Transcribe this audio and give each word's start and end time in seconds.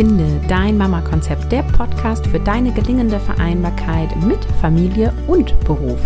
Finde 0.00 0.40
dein 0.48 0.78
Mama-Konzept, 0.78 1.52
der 1.52 1.62
Podcast 1.62 2.26
für 2.26 2.40
deine 2.40 2.72
gelingende 2.72 3.20
Vereinbarkeit 3.20 4.08
mit 4.24 4.42
Familie 4.58 5.12
und 5.26 5.60
Beruf. 5.66 6.00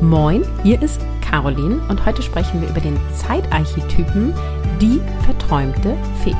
Moin, 0.00 0.44
hier 0.62 0.80
ist 0.80 1.00
Caroline 1.22 1.80
und 1.88 2.06
heute 2.06 2.22
sprechen 2.22 2.60
wir 2.60 2.68
über 2.68 2.80
den 2.80 2.96
Zeitarchetypen, 3.16 4.32
die 4.80 5.00
verträumte 5.24 5.96
Fee. 6.22 6.36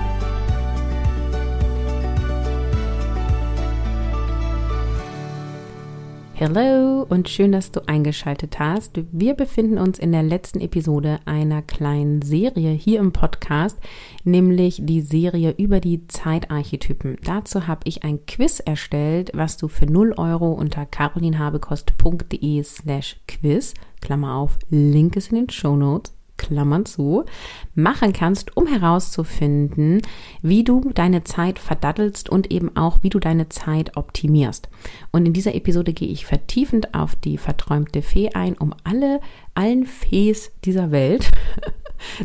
Hallo 6.45 7.06
und 7.09 7.29
schön, 7.29 7.52
dass 7.52 7.70
du 7.70 7.86
eingeschaltet 7.86 8.59
hast. 8.59 9.00
Wir 9.12 9.34
befinden 9.34 9.79
uns 9.79 10.00
in 10.00 10.10
der 10.10 10.24
letzten 10.24 10.60
Episode 10.60 11.20
einer 11.24 11.62
kleinen 11.62 12.20
Serie 12.20 12.73
hier 12.73 12.98
im 12.98 13.12
Podcast, 13.12 13.78
nämlich 14.24 14.80
die 14.83 15.02
Serie 15.02 15.55
über 15.56 15.78
die 15.78 16.09
Zeitarchetypen. 16.09 17.19
Dazu 17.23 17.69
habe 17.69 17.83
ich 17.84 18.02
ein 18.02 18.27
Quiz 18.27 18.59
erstellt, 18.59 19.30
was 19.34 19.56
du 19.56 19.69
für 19.69 19.86
0 19.86 20.14
Euro 20.16 20.50
unter 20.50 20.84
carolinhabekost.de 20.84 22.64
slash 22.64 23.20
quiz, 23.28 23.74
Klammer 24.00 24.34
auf, 24.34 24.59
Link 24.69 25.14
ist 25.14 25.30
in 25.30 25.36
den 25.36 25.48
Show 25.48 25.77
Notes, 25.77 26.12
Klammern 26.42 26.84
zu, 26.84 27.24
machen 27.74 28.12
kannst, 28.12 28.56
um 28.56 28.66
herauszufinden, 28.66 30.02
wie 30.42 30.64
du 30.64 30.91
deine 30.92 31.24
Zeit 31.24 31.59
verdattelst 31.59 32.28
und 32.28 32.50
eben 32.50 32.77
auch, 32.77 32.98
wie 33.02 33.10
du 33.10 33.19
deine 33.19 33.48
Zeit 33.48 33.96
optimierst. 33.96 34.69
Und 35.12 35.27
in 35.27 35.33
dieser 35.33 35.55
Episode 35.55 35.92
gehe 35.92 36.09
ich 36.09 36.27
vertiefend 36.27 36.95
auf 36.95 37.14
die 37.14 37.38
verträumte 37.38 38.02
Fee 38.02 38.30
ein, 38.34 38.55
um 38.55 38.74
alle, 38.84 39.20
allen 39.55 39.86
Fees 39.86 40.52
dieser 40.64 40.91
Welt 40.91 41.30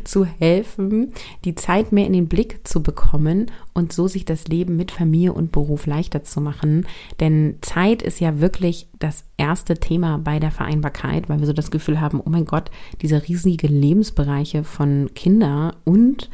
zu 0.04 0.26
helfen, 0.26 1.14
die 1.46 1.56
Zeit 1.56 1.92
mehr 1.92 2.06
in 2.06 2.14
den 2.14 2.28
Blick 2.28 2.68
zu 2.68 2.82
bekommen 2.84 3.52
und 3.74 3.94
so 3.94 4.08
sich 4.08 4.26
das 4.26 4.48
Leben 4.48 4.76
mit 4.76 4.92
Familie 4.92 5.34
und 5.34 5.52
Beruf 5.52 5.86
leichter 5.86 6.24
zu 6.24 6.42
machen. 6.42 6.86
Denn 7.20 7.56
Zeit 7.62 8.02
ist 8.02 8.20
ja 8.20 8.40
wirklich 8.40 8.88
das 9.00 9.24
erste 9.38 9.76
Thema 9.76 10.18
bei 10.18 10.40
der 10.40 10.52
Vereinbarkeit, 10.52 11.30
weil 11.30 11.40
wir 11.40 11.48
so 11.48 11.54
das 11.54 11.72
Gefühl 11.72 12.02
haben, 12.02 12.22
oh 12.24 12.30
mein 12.30 12.46
Gott, 12.46 12.72
diese 13.02 13.28
riesige 13.28 13.68
Lebensbereiche 13.68 14.64
von 14.64 15.10
Kinder 15.14 15.76
und 15.84 16.30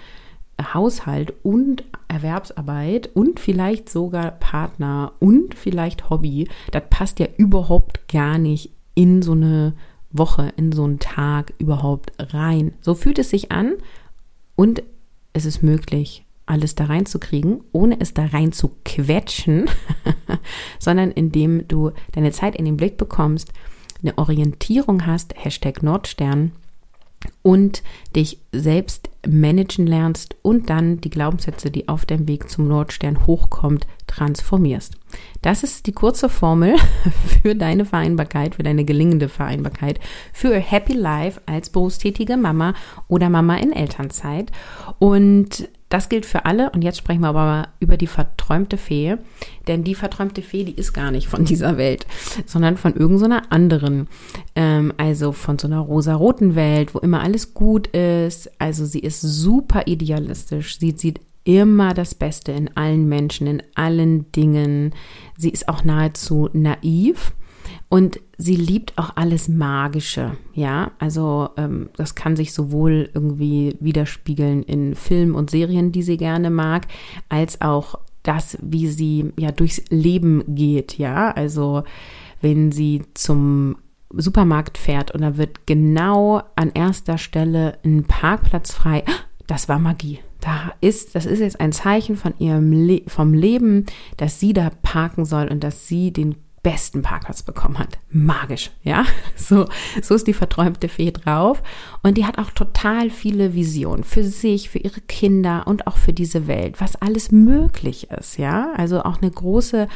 Haushalt 0.73 1.33
und 1.43 1.83
Erwerbsarbeit 2.07 3.09
und 3.13 3.39
vielleicht 3.39 3.89
sogar 3.89 4.31
Partner 4.31 5.13
und 5.19 5.55
vielleicht 5.55 6.09
Hobby, 6.09 6.47
das 6.71 6.83
passt 6.89 7.19
ja 7.19 7.27
überhaupt 7.37 8.07
gar 8.07 8.37
nicht 8.37 8.71
in 8.95 9.21
so 9.21 9.31
eine 9.31 9.73
Woche, 10.13 10.53
in 10.55 10.71
so 10.71 10.83
einen 10.83 10.99
Tag 10.99 11.53
überhaupt 11.57 12.11
rein. 12.17 12.73
So 12.81 12.95
fühlt 12.95 13.19
es 13.19 13.29
sich 13.29 13.51
an 13.51 13.73
und 14.55 14.83
es 15.33 15.45
ist 15.45 15.63
möglich, 15.63 16.25
alles 16.45 16.75
da 16.75 16.85
reinzukriegen, 16.85 17.61
ohne 17.71 17.99
es 17.99 18.13
da 18.13 18.25
rein 18.25 18.51
zu 18.51 18.71
quetschen, 18.85 19.69
sondern 20.79 21.11
indem 21.11 21.67
du 21.67 21.91
deine 22.11 22.31
Zeit 22.31 22.55
in 22.55 22.65
den 22.65 22.77
Blick 22.77 22.97
bekommst, 22.97 23.51
eine 24.01 24.17
Orientierung 24.17 25.05
hast, 25.05 25.33
Hashtag 25.35 25.81
Nordstern, 25.81 26.51
und 27.41 27.83
dich 28.15 28.39
selbst 28.51 29.09
managen 29.27 29.87
lernst 29.87 30.35
und 30.41 30.69
dann 30.69 30.99
die 30.99 31.09
Glaubenssätze, 31.09 31.71
die 31.71 31.87
auf 31.87 32.05
dem 32.05 32.27
Weg 32.27 32.49
zum 32.49 32.67
Nordstern 32.67 33.25
hochkommt, 33.25 33.87
transformierst. 34.07 34.93
Das 35.41 35.63
ist 35.63 35.87
die 35.87 35.91
kurze 35.93 36.29
Formel 36.29 36.75
für 37.41 37.55
deine 37.55 37.85
Vereinbarkeit, 37.85 38.55
für 38.55 38.63
deine 38.63 38.85
gelingende 38.85 39.29
Vereinbarkeit, 39.29 39.99
für 40.33 40.55
Happy 40.55 40.93
Life 40.93 41.41
als 41.45 41.69
berufstätige 41.69 42.37
Mama 42.37 42.73
oder 43.07 43.29
Mama 43.29 43.57
in 43.57 43.71
Elternzeit. 43.71 44.51
Und 44.99 45.69
das 45.93 46.09
gilt 46.09 46.25
für 46.25 46.45
alle. 46.45 46.71
Und 46.71 46.81
jetzt 46.81 46.97
sprechen 46.97 47.21
wir 47.21 47.27
aber 47.27 47.45
mal 47.45 47.67
über 47.79 47.97
die 47.97 48.07
verträumte 48.07 48.77
Fee. 48.77 49.17
Denn 49.67 49.83
die 49.83 49.93
verträumte 49.93 50.41
Fee, 50.41 50.63
die 50.63 50.73
ist 50.73 50.91
gar 50.91 51.11
nicht 51.11 51.27
von 51.27 51.45
dieser 51.45 51.77
Welt, 51.77 52.07
sondern 52.47 52.77
von 52.77 52.95
irgendeiner 52.95 53.43
so 53.43 53.49
anderen. 53.51 54.07
Ähm, 54.55 54.91
also 54.97 55.33
von 55.33 55.59
so 55.59 55.67
einer 55.67 55.79
rosa-roten 55.79 56.55
Welt, 56.55 56.95
wo 56.95 56.99
immer 56.99 57.21
alles 57.21 57.53
gut 57.53 57.87
ist. 57.87 58.49
Also 58.59 58.85
sie 58.85 59.01
ist 59.01 59.21
super 59.21 59.83
idealistisch. 59.85 60.79
Sie 60.79 60.95
sieht 60.97 61.19
immer 61.43 61.93
das 61.93 62.15
Beste 62.15 62.53
in 62.53 62.75
allen 62.75 63.07
Menschen, 63.07 63.45
in 63.45 63.63
allen 63.75 64.31
Dingen. 64.31 64.95
Sie 65.37 65.49
ist 65.49 65.69
auch 65.69 65.83
nahezu 65.83 66.49
naiv 66.53 67.33
und 67.89 68.19
sie 68.37 68.55
liebt 68.55 68.97
auch 68.97 69.11
alles 69.15 69.47
Magische, 69.47 70.35
ja. 70.53 70.91
Also 70.99 71.49
ähm, 71.57 71.89
das 71.95 72.15
kann 72.15 72.35
sich 72.35 72.53
sowohl 72.53 73.09
irgendwie 73.13 73.77
widerspiegeln 73.79 74.63
in 74.63 74.95
Filmen 74.95 75.35
und 75.35 75.51
Serien, 75.51 75.91
die 75.91 76.03
sie 76.03 76.17
gerne 76.17 76.49
mag, 76.49 76.87
als 77.29 77.61
auch 77.61 77.99
das, 78.23 78.57
wie 78.61 78.87
sie 78.87 79.31
ja 79.37 79.51
durchs 79.51 79.83
Leben 79.89 80.43
geht, 80.47 80.97
ja. 80.97 81.31
Also 81.31 81.83
wenn 82.41 82.71
sie 82.71 83.03
zum 83.13 83.77
Supermarkt 84.15 84.77
fährt 84.77 85.11
und 85.11 85.21
da 85.21 85.37
wird 85.37 85.65
genau 85.65 86.41
an 86.55 86.71
erster 86.73 87.17
Stelle 87.17 87.77
ein 87.83 88.03
Parkplatz 88.03 88.71
frei, 88.71 89.03
das 89.47 89.69
war 89.69 89.79
Magie. 89.79 90.19
Da 90.39 90.73
ist, 90.81 91.15
das 91.15 91.25
ist 91.25 91.39
jetzt 91.39 91.59
ein 91.59 91.71
Zeichen 91.71 92.15
von 92.15 92.33
ihrem 92.37 92.71
Le 92.71 93.01
vom 93.07 93.33
Leben, 93.33 93.85
dass 94.17 94.39
sie 94.39 94.53
da 94.53 94.71
parken 94.81 95.25
soll 95.25 95.47
und 95.47 95.63
dass 95.63 95.87
sie 95.87 96.11
den 96.11 96.35
besten 96.63 97.01
Parkplatz 97.01 97.43
bekommen 97.43 97.77
hat. 97.77 97.99
Magisch, 98.09 98.71
ja. 98.83 99.05
So, 99.35 99.67
so 100.01 100.15
ist 100.15 100.27
die 100.27 100.33
verträumte 100.33 100.87
Fee 100.87 101.11
drauf. 101.11 101.61
Und 102.01 102.17
die 102.17 102.25
hat 102.25 102.37
auch 102.39 102.51
total 102.51 103.09
viele 103.09 103.53
Visionen 103.53 104.05
für 104.05 104.23
sich, 104.23 104.69
für 104.69 104.79
ihre 104.79 105.01
Kinder 105.01 105.67
und 105.67 105.85
auch 105.85 105.97
für 105.97 106.13
diese 106.13 106.47
Welt, 106.47 106.79
was 106.79 106.95
alles 106.95 107.31
möglich 107.31 108.09
ist, 108.09 108.37
ja. 108.37 108.71
Also 108.77 109.03
auch 109.03 109.21
eine 109.21 109.29
große 109.29 109.87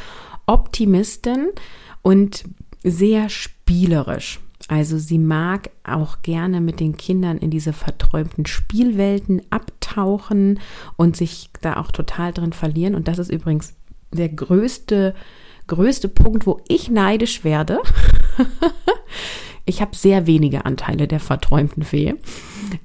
Optimistin 0.46 1.48
und 2.02 2.44
sehr 2.84 3.30
spielerisch. 3.30 4.40
Also 4.68 4.98
sie 4.98 5.18
mag 5.18 5.70
auch 5.84 6.20
gerne 6.20 6.60
mit 6.60 6.78
den 6.78 6.96
Kindern 6.98 7.38
in 7.38 7.50
diese 7.50 7.72
verträumten 7.72 8.44
Spielwelten 8.44 9.40
abtauchen 9.48 10.60
und 10.96 11.16
sich 11.16 11.48
da 11.62 11.78
auch 11.78 11.90
total 11.90 12.32
drin 12.32 12.52
verlieren. 12.52 12.94
Und 12.94 13.08
das 13.08 13.18
ist 13.18 13.30
übrigens 13.30 13.74
der 14.12 14.28
größte 14.28 15.14
größte 15.68 16.08
Punkt, 16.08 16.46
wo 16.46 16.60
ich 16.66 16.90
neidisch 16.90 17.44
werde. 17.44 17.80
ich 19.64 19.80
habe 19.80 19.94
sehr 19.94 20.26
wenige 20.26 20.64
Anteile 20.64 21.06
der 21.06 21.20
verträumten 21.20 21.84
Fee. 21.84 22.14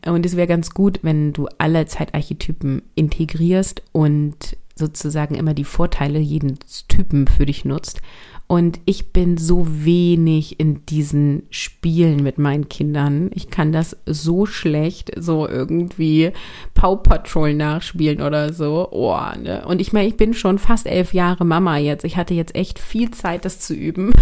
Und 0.06 0.26
es 0.26 0.36
wäre 0.36 0.48
ganz 0.48 0.72
gut, 0.72 1.00
wenn 1.02 1.34
du 1.34 1.48
alle 1.58 1.86
Zeitarchetypen 1.88 2.84
integrierst 2.96 3.82
und 3.92 4.58
sozusagen 4.76 5.36
immer 5.36 5.54
die 5.54 5.64
Vorteile 5.64 6.20
jedes 6.20 6.88
Typen 6.88 7.28
für 7.28 7.46
dich 7.46 7.66
nutzt 7.66 8.02
und 8.48 8.82
ich 8.86 9.14
bin 9.14 9.38
so 9.38 9.66
wenig 9.68 10.60
in 10.60 10.86
diesen 10.86 11.48
Spielen 11.50 12.22
mit 12.22 12.38
meinen 12.38 12.70
Kindern. 12.70 13.32
Ich 13.34 13.50
kann 13.50 13.72
das 13.72 13.98
so 14.06 14.46
schlecht, 14.46 15.12
so 15.18 15.48
irgendwie 15.48 16.32
Paw 16.74 16.98
Patrol 16.98 17.54
nachspielen 17.54 18.22
oder 18.22 18.54
so. 18.54 18.90
Oh, 18.92 19.18
ne? 19.42 19.66
Und 19.66 19.80
ich 19.80 19.94
meine, 19.94 20.08
ich 20.08 20.18
bin 20.18 20.34
schon 20.34 20.60
fast 20.60 20.86
elf 20.86 21.14
Jahre 21.14 21.46
Mama 21.46 21.78
jetzt. 21.78 22.04
Ich 22.04 22.18
hatte 22.18 22.34
jetzt 22.34 22.54
echt 22.54 22.80
viel 22.80 23.12
Zeit, 23.12 23.46
das 23.46 23.60
zu 23.60 23.74
üben. 23.74 24.14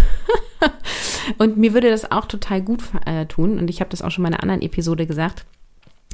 und 1.38 1.58
mir 1.58 1.74
würde 1.74 1.90
das 1.90 2.10
auch 2.10 2.26
total 2.26 2.62
gut 2.62 2.80
äh, 3.04 3.26
tun. 3.26 3.58
Und 3.58 3.68
ich 3.68 3.80
habe 3.80 3.90
das 3.90 4.02
auch 4.02 4.10
schon 4.10 4.24
in 4.24 4.32
einer 4.32 4.42
anderen 4.42 4.62
Episode 4.62 5.06
gesagt 5.06 5.44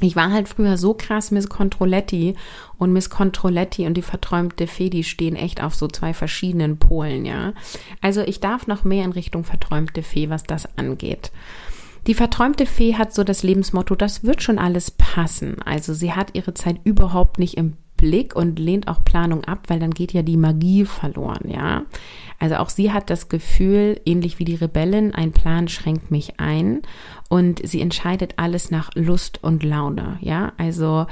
ich 0.05 0.15
war 0.15 0.31
halt 0.31 0.47
früher 0.47 0.77
so 0.77 0.93
krass 0.93 1.31
Miss 1.31 1.49
Controletti 1.49 2.35
und 2.77 2.93
Miss 2.93 3.09
Controletti 3.09 3.85
und 3.85 3.95
die 3.95 4.01
verträumte 4.01 4.67
Fee, 4.67 4.89
die 4.89 5.03
stehen 5.03 5.35
echt 5.35 5.61
auf 5.61 5.75
so 5.75 5.87
zwei 5.87 6.13
verschiedenen 6.13 6.77
Polen, 6.77 7.25
ja. 7.25 7.53
Also 8.01 8.21
ich 8.21 8.39
darf 8.39 8.67
noch 8.67 8.83
mehr 8.83 9.05
in 9.05 9.11
Richtung 9.11 9.43
verträumte 9.43 10.03
Fee, 10.03 10.29
was 10.29 10.43
das 10.43 10.77
angeht. 10.77 11.31
Die 12.07 12.13
verträumte 12.13 12.65
Fee 12.65 12.95
hat 12.95 13.13
so 13.13 13.23
das 13.23 13.43
Lebensmotto, 13.43 13.95
das 13.95 14.23
wird 14.23 14.41
schon 14.41 14.57
alles 14.57 14.91
passen. 14.91 15.57
Also 15.63 15.93
sie 15.93 16.13
hat 16.13 16.35
ihre 16.35 16.53
Zeit 16.53 16.79
überhaupt 16.83 17.39
nicht 17.39 17.57
im 17.57 17.77
Blick 17.99 18.35
und 18.35 18.59
lehnt 18.59 18.87
auch 18.87 19.03
Planung 19.03 19.43
ab, 19.43 19.63
weil 19.67 19.79
dann 19.79 19.91
geht 19.91 20.13
ja 20.13 20.21
die 20.21 20.37
Magie 20.37 20.85
verloren, 20.85 21.49
ja. 21.49 21.83
Also 22.39 22.55
auch 22.55 22.69
sie 22.69 22.93
hat 22.93 23.09
das 23.09 23.27
Gefühl, 23.27 23.99
ähnlich 24.05 24.39
wie 24.39 24.45
die 24.45 24.55
Rebellen, 24.55 25.13
ein 25.13 25.33
Plan 25.33 25.67
schränkt 25.67 26.09
mich 26.09 26.39
ein 26.39 26.81
und 27.27 27.67
sie 27.67 27.81
entscheidet 27.81 28.35
alles 28.37 28.71
nach 28.71 28.89
Lust 28.95 29.43
und 29.43 29.63
Laune, 29.63 30.17
ja. 30.21 30.53
Also 30.57 31.05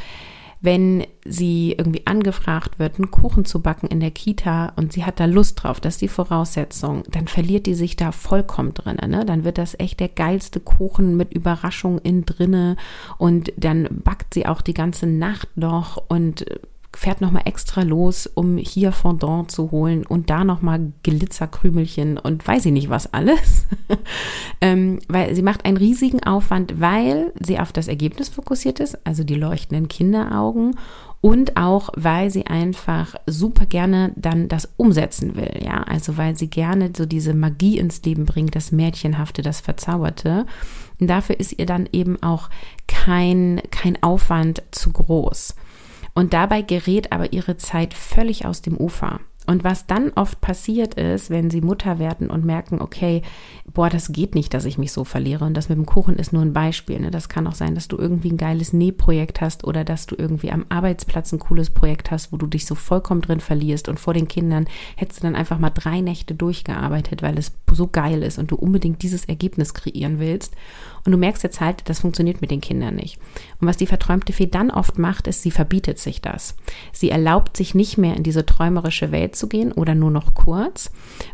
wenn 0.59 1.05
sie 1.23 1.75
irgendwie 1.77 2.07
angefragt 2.07 2.79
wird, 2.79 2.95
einen 2.95 3.11
Kuchen 3.11 3.45
zu 3.45 3.61
backen 3.61 3.87
in 3.87 3.99
der 3.99 4.11
Kita 4.11 4.73
und 4.75 4.91
sie 4.91 5.05
hat 5.05 5.19
da 5.19 5.25
Lust 5.25 5.61
drauf, 5.61 5.79
das 5.79 5.95
ist 5.95 6.01
die 6.01 6.07
Voraussetzung, 6.07 7.03
dann 7.11 7.27
verliert 7.27 7.67
die 7.67 7.75
sich 7.75 7.95
da 7.95 8.11
vollkommen 8.11 8.73
drin. 8.73 8.97
Ne? 9.07 9.23
Dann 9.23 9.43
wird 9.43 9.59
das 9.59 9.79
echt 9.79 9.99
der 9.99 10.09
geilste 10.09 10.59
Kuchen 10.59 11.15
mit 11.15 11.33
Überraschung 11.33 11.99
in 11.99 12.25
drinne 12.25 12.75
und 13.17 13.53
dann 13.55 13.87
backt 14.03 14.33
sie 14.33 14.47
auch 14.47 14.61
die 14.61 14.73
ganze 14.73 15.05
Nacht 15.05 15.49
noch 15.55 16.03
und 16.07 16.45
fährt 16.97 17.21
nochmal 17.21 17.43
extra 17.45 17.83
los, 17.83 18.25
um 18.25 18.57
hier 18.57 18.91
Fondant 18.91 19.51
zu 19.51 19.69
holen 19.69 20.03
und 20.03 20.31
da 20.31 20.43
nochmal 20.43 20.93
Glitzerkrümelchen 21.03 22.17
und 22.17 22.45
weiß 22.45 22.65
ich 22.65 22.71
nicht 22.71 22.89
was 22.89 23.13
alles. 23.13 23.67
ähm, 24.61 24.99
weil 25.07 25.35
sie 25.35 25.43
macht 25.43 25.65
einen 25.65 25.77
riesigen 25.77 26.23
Aufwand, 26.23 26.81
weil 26.81 27.33
sie 27.39 27.59
auf 27.59 27.71
das 27.71 27.87
Ergebnis 27.87 28.29
fokussiert 28.29 28.79
ist, 28.79 28.97
also 29.05 29.23
die 29.23 29.35
leuchtenden 29.35 29.89
Kinderaugen 29.89 30.75
und 31.21 31.55
auch, 31.55 31.89
weil 31.95 32.31
sie 32.31 32.47
einfach 32.47 33.13
super 33.27 33.67
gerne 33.67 34.11
dann 34.15 34.47
das 34.47 34.67
umsetzen 34.77 35.35
will, 35.35 35.59
ja, 35.63 35.83
also 35.83 36.17
weil 36.17 36.35
sie 36.35 36.49
gerne 36.49 36.91
so 36.97 37.05
diese 37.05 37.35
Magie 37.35 37.77
ins 37.77 38.01
Leben 38.01 38.25
bringt, 38.25 38.55
das 38.55 38.71
Märchenhafte, 38.71 39.43
das 39.43 39.61
Verzauberte. 39.61 40.47
Und 40.99 41.07
dafür 41.07 41.39
ist 41.39 41.59
ihr 41.59 41.67
dann 41.67 41.87
eben 41.91 42.21
auch 42.23 42.49
kein, 42.87 43.61
kein 43.69 44.01
Aufwand 44.01 44.63
zu 44.71 44.91
groß. 44.91 45.53
Und 46.17 46.33
dabei 46.33 46.63
gerät 46.63 47.11
aber 47.11 47.31
ihre 47.31 47.57
Zeit 47.57 47.93
völlig 47.93 48.47
aus 48.47 48.63
dem 48.63 48.75
Ufer. 48.75 49.19
Und 49.47 49.63
was 49.63 49.87
dann 49.87 50.11
oft 50.13 50.41
passiert 50.41 50.95
ist, 50.95 51.29
wenn 51.29 51.49
sie 51.49 51.61
Mutter 51.61 51.99
werden 51.99 52.29
und 52.29 52.43
merken, 52.43 52.81
okay, 52.81 53.21
boah, 53.73 53.89
das 53.89 54.11
geht 54.11 54.35
nicht, 54.35 54.53
dass 54.53 54.65
ich 54.65 54.77
mich 54.77 54.91
so 54.91 55.05
verliere. 55.05 55.45
Und 55.45 55.55
das 55.55 55.69
mit 55.69 55.77
dem 55.77 55.85
Kuchen 55.85 56.17
ist 56.17 56.33
nur 56.33 56.41
ein 56.41 56.51
Beispiel. 56.51 56.99
Ne? 56.99 57.11
Das 57.11 57.29
kann 57.29 57.47
auch 57.47 57.55
sein, 57.55 57.73
dass 57.73 57.87
du 57.87 57.97
irgendwie 57.97 58.29
ein 58.29 58.37
geiles 58.37 58.73
Nähprojekt 58.73 59.39
hast 59.39 59.63
oder 59.63 59.85
dass 59.85 60.05
du 60.05 60.15
irgendwie 60.17 60.51
am 60.51 60.65
Arbeitsplatz 60.67 61.31
ein 61.31 61.39
cooles 61.39 61.69
Projekt 61.69 62.11
hast, 62.11 62.33
wo 62.33 62.37
du 62.37 62.45
dich 62.45 62.65
so 62.65 62.75
vollkommen 62.75 63.21
drin 63.21 63.39
verlierst. 63.39 63.87
Und 63.87 64.01
vor 64.01 64.13
den 64.13 64.27
Kindern 64.27 64.65
hättest 64.97 65.21
du 65.21 65.27
dann 65.27 65.35
einfach 65.37 65.59
mal 65.59 65.69
drei 65.69 66.01
Nächte 66.01 66.35
durchgearbeitet, 66.35 67.21
weil 67.21 67.37
es 67.37 67.53
so 67.71 67.87
geil 67.87 68.23
ist 68.23 68.39
und 68.39 68.51
du 68.51 68.55
unbedingt 68.55 69.01
dieses 69.01 69.25
Ergebnis 69.25 69.73
kreieren 69.73 70.19
willst. 70.19 70.55
Und 71.05 71.13
du 71.13 71.17
merkst 71.17 71.43
jetzt 71.43 71.61
halt, 71.61 71.83
das 71.87 72.01
funktioniert 72.01 72.41
mit 72.41 72.51
den 72.51 72.59
Kindern 72.59 72.95
nicht. 72.95 73.17
Und 73.61 73.67
was 73.69 73.77
die 73.77 73.87
verträumte 73.87 74.33
Fee 74.33 74.47
dann 74.47 74.71
oft 74.71 74.97
macht, 74.97 75.27
ist, 75.27 75.41
sie 75.41 75.51
verbietet 75.51 75.99
sich 75.99 76.19
das. 76.19 76.55
Sie 76.91 77.09
erlaubt 77.09 77.55
sich 77.55 77.73
nicht 77.73 77.97
mehr 77.97 78.17
in 78.17 78.23
diese 78.23 78.45
träumerische 78.45 79.13
Welt 79.13 79.36
zu 79.37 79.47
gehen 79.47 79.71
oder 79.71 79.95
nur 79.95 80.11
noch 80.11 80.33
kurz 80.33 80.91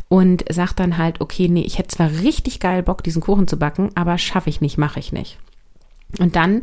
und 0.08 0.44
sagt 0.50 0.80
dann 0.80 0.98
halt, 0.98 1.20
okay, 1.20 1.48
nee, 1.48 1.62
ich 1.62 1.78
hätte 1.78 1.96
zwar 1.96 2.10
richtig 2.10 2.60
geil 2.60 2.82
Bock, 2.82 3.02
diesen 3.02 3.22
Kuchen 3.22 3.48
zu 3.48 3.58
backen, 3.58 3.90
aber 3.94 4.18
schaffe 4.18 4.50
ich 4.50 4.60
nicht, 4.60 4.78
mache 4.78 5.00
ich 5.00 5.12
nicht. 5.12 5.38
Und 6.18 6.36
dann 6.36 6.62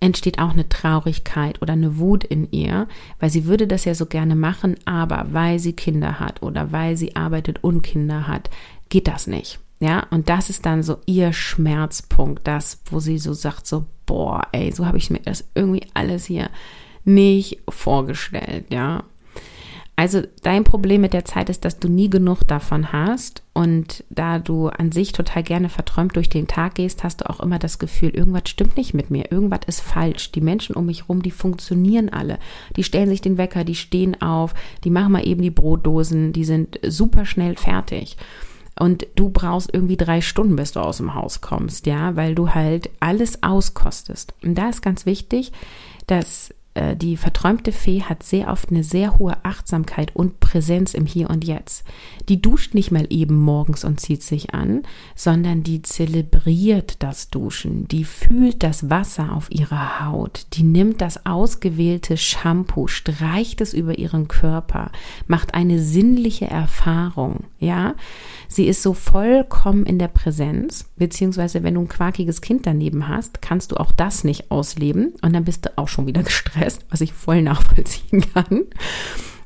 entsteht 0.00 0.40
auch 0.40 0.50
eine 0.50 0.68
Traurigkeit 0.68 1.62
oder 1.62 1.74
eine 1.74 1.98
Wut 1.98 2.24
in 2.24 2.50
ihr, 2.50 2.88
weil 3.20 3.30
sie 3.30 3.46
würde 3.46 3.66
das 3.66 3.84
ja 3.84 3.94
so 3.94 4.06
gerne 4.06 4.34
machen, 4.34 4.76
aber 4.84 5.26
weil 5.30 5.58
sie 5.60 5.74
Kinder 5.74 6.18
hat 6.18 6.42
oder 6.42 6.72
weil 6.72 6.96
sie 6.96 7.14
arbeitet 7.14 7.62
und 7.62 7.82
Kinder 7.82 8.26
hat, 8.26 8.50
geht 8.88 9.06
das 9.06 9.26
nicht. 9.26 9.60
Ja, 9.78 10.06
und 10.10 10.28
das 10.28 10.50
ist 10.50 10.64
dann 10.66 10.82
so 10.82 10.98
ihr 11.06 11.32
Schmerzpunkt, 11.32 12.46
das, 12.46 12.80
wo 12.86 13.00
sie 13.00 13.18
so 13.18 13.32
sagt, 13.32 13.66
so, 13.66 13.86
boah, 14.06 14.46
ey, 14.52 14.70
so 14.70 14.86
habe 14.86 14.98
ich 14.98 15.10
mir 15.10 15.20
das 15.20 15.44
irgendwie 15.54 15.86
alles 15.94 16.26
hier 16.26 16.50
nicht 17.04 17.58
vorgestellt, 17.68 18.66
ja. 18.70 19.02
Also 19.94 20.22
dein 20.42 20.64
Problem 20.64 21.02
mit 21.02 21.12
der 21.12 21.26
Zeit 21.26 21.50
ist, 21.50 21.64
dass 21.64 21.78
du 21.78 21.88
nie 21.88 22.08
genug 22.08 22.40
davon 22.48 22.92
hast 22.92 23.42
und 23.52 24.04
da 24.08 24.38
du 24.38 24.68
an 24.68 24.90
sich 24.90 25.12
total 25.12 25.42
gerne 25.42 25.68
verträumt 25.68 26.16
durch 26.16 26.30
den 26.30 26.48
Tag 26.48 26.76
gehst, 26.76 27.04
hast 27.04 27.20
du 27.20 27.30
auch 27.30 27.40
immer 27.40 27.58
das 27.58 27.78
Gefühl, 27.78 28.10
irgendwas 28.10 28.48
stimmt 28.48 28.76
nicht 28.76 28.94
mit 28.94 29.10
mir, 29.10 29.30
irgendwas 29.30 29.60
ist 29.66 29.80
falsch. 29.80 30.32
Die 30.32 30.40
Menschen 30.40 30.76
um 30.76 30.86
mich 30.86 31.08
rum, 31.08 31.22
die 31.22 31.30
funktionieren 31.30 32.08
alle. 32.08 32.38
Die 32.76 32.84
stellen 32.84 33.10
sich 33.10 33.20
den 33.20 33.36
Wecker, 33.36 33.64
die 33.64 33.74
stehen 33.74 34.20
auf, 34.22 34.54
die 34.82 34.90
machen 34.90 35.12
mal 35.12 35.26
eben 35.26 35.42
die 35.42 35.50
Brotdosen, 35.50 36.32
die 36.32 36.44
sind 36.44 36.80
super 36.82 37.26
schnell 37.26 37.56
fertig 37.56 38.16
und 38.78 39.06
du 39.14 39.28
brauchst 39.28 39.72
irgendwie 39.72 39.96
drei 39.96 40.20
Stunden, 40.20 40.56
bis 40.56 40.72
du 40.72 40.80
aus 40.80 40.96
dem 40.96 41.14
Haus 41.14 41.40
kommst, 41.40 41.86
ja, 41.86 42.16
weil 42.16 42.34
du 42.34 42.50
halt 42.50 42.90
alles 43.00 43.42
auskostest. 43.42 44.34
Und 44.42 44.56
da 44.56 44.70
ist 44.70 44.82
ganz 44.82 45.04
wichtig, 45.06 45.52
dass 46.06 46.54
äh, 46.74 46.96
die 46.96 47.16
verträumte 47.16 47.72
Fee 47.72 48.02
hat 48.02 48.22
sehr 48.22 48.48
oft 48.48 48.70
eine 48.70 48.84
sehr 48.84 49.18
hohe 49.18 49.44
Achtsamkeit 49.44 50.14
und 50.14 50.40
Präsenz 50.40 50.94
im 50.94 51.06
Hier 51.06 51.28
und 51.28 51.44
Jetzt. 51.44 51.84
Die 52.28 52.40
duscht 52.40 52.74
nicht 52.74 52.90
mal 52.90 53.06
eben 53.10 53.36
morgens 53.36 53.84
und 53.84 54.00
zieht 54.00 54.22
sich 54.22 54.54
an, 54.54 54.82
sondern 55.14 55.62
die 55.62 55.82
zelebriert 55.82 57.02
das 57.02 57.28
Duschen, 57.28 57.88
die 57.88 58.04
fühlt 58.04 58.62
das 58.62 58.88
Wasser 58.88 59.32
auf 59.32 59.50
ihrer 59.50 60.00
Haut, 60.04 60.46
die 60.54 60.62
nimmt 60.62 61.00
das 61.00 61.26
ausgewählte 61.26 62.16
Shampoo, 62.16 62.86
streicht 62.86 63.60
es 63.60 63.74
über 63.74 63.98
ihren 63.98 64.28
Körper, 64.28 64.90
macht 65.26 65.54
eine 65.54 65.78
sinnliche 65.80 66.46
Erfahrung, 66.46 67.44
ja. 67.58 67.94
Sie 68.48 68.66
ist 68.66 68.82
so 68.82 68.92
vollkommen 68.92 69.86
in 69.86 69.98
der 69.98 70.08
Präsenz, 70.08 70.90
beziehungsweise 70.96 71.62
wenn 71.62 71.74
du 71.74 71.80
ein 71.80 71.88
quakiges 71.88 72.42
Kind 72.42 72.66
daneben 72.66 73.08
hast, 73.08 73.40
kannst 73.40 73.72
du 73.72 73.76
auch 73.76 73.92
das 73.92 74.24
nicht 74.24 74.50
ausleben 74.50 75.14
und 75.22 75.32
dann 75.32 75.44
bist 75.44 75.64
du 75.64 75.70
auch 75.76 75.88
schon 75.88 76.06
wieder 76.06 76.22
gestresst, 76.22 76.61
was 76.90 77.00
ich 77.00 77.12
voll 77.12 77.42
nachvollziehen 77.42 78.24
kann. 78.32 78.64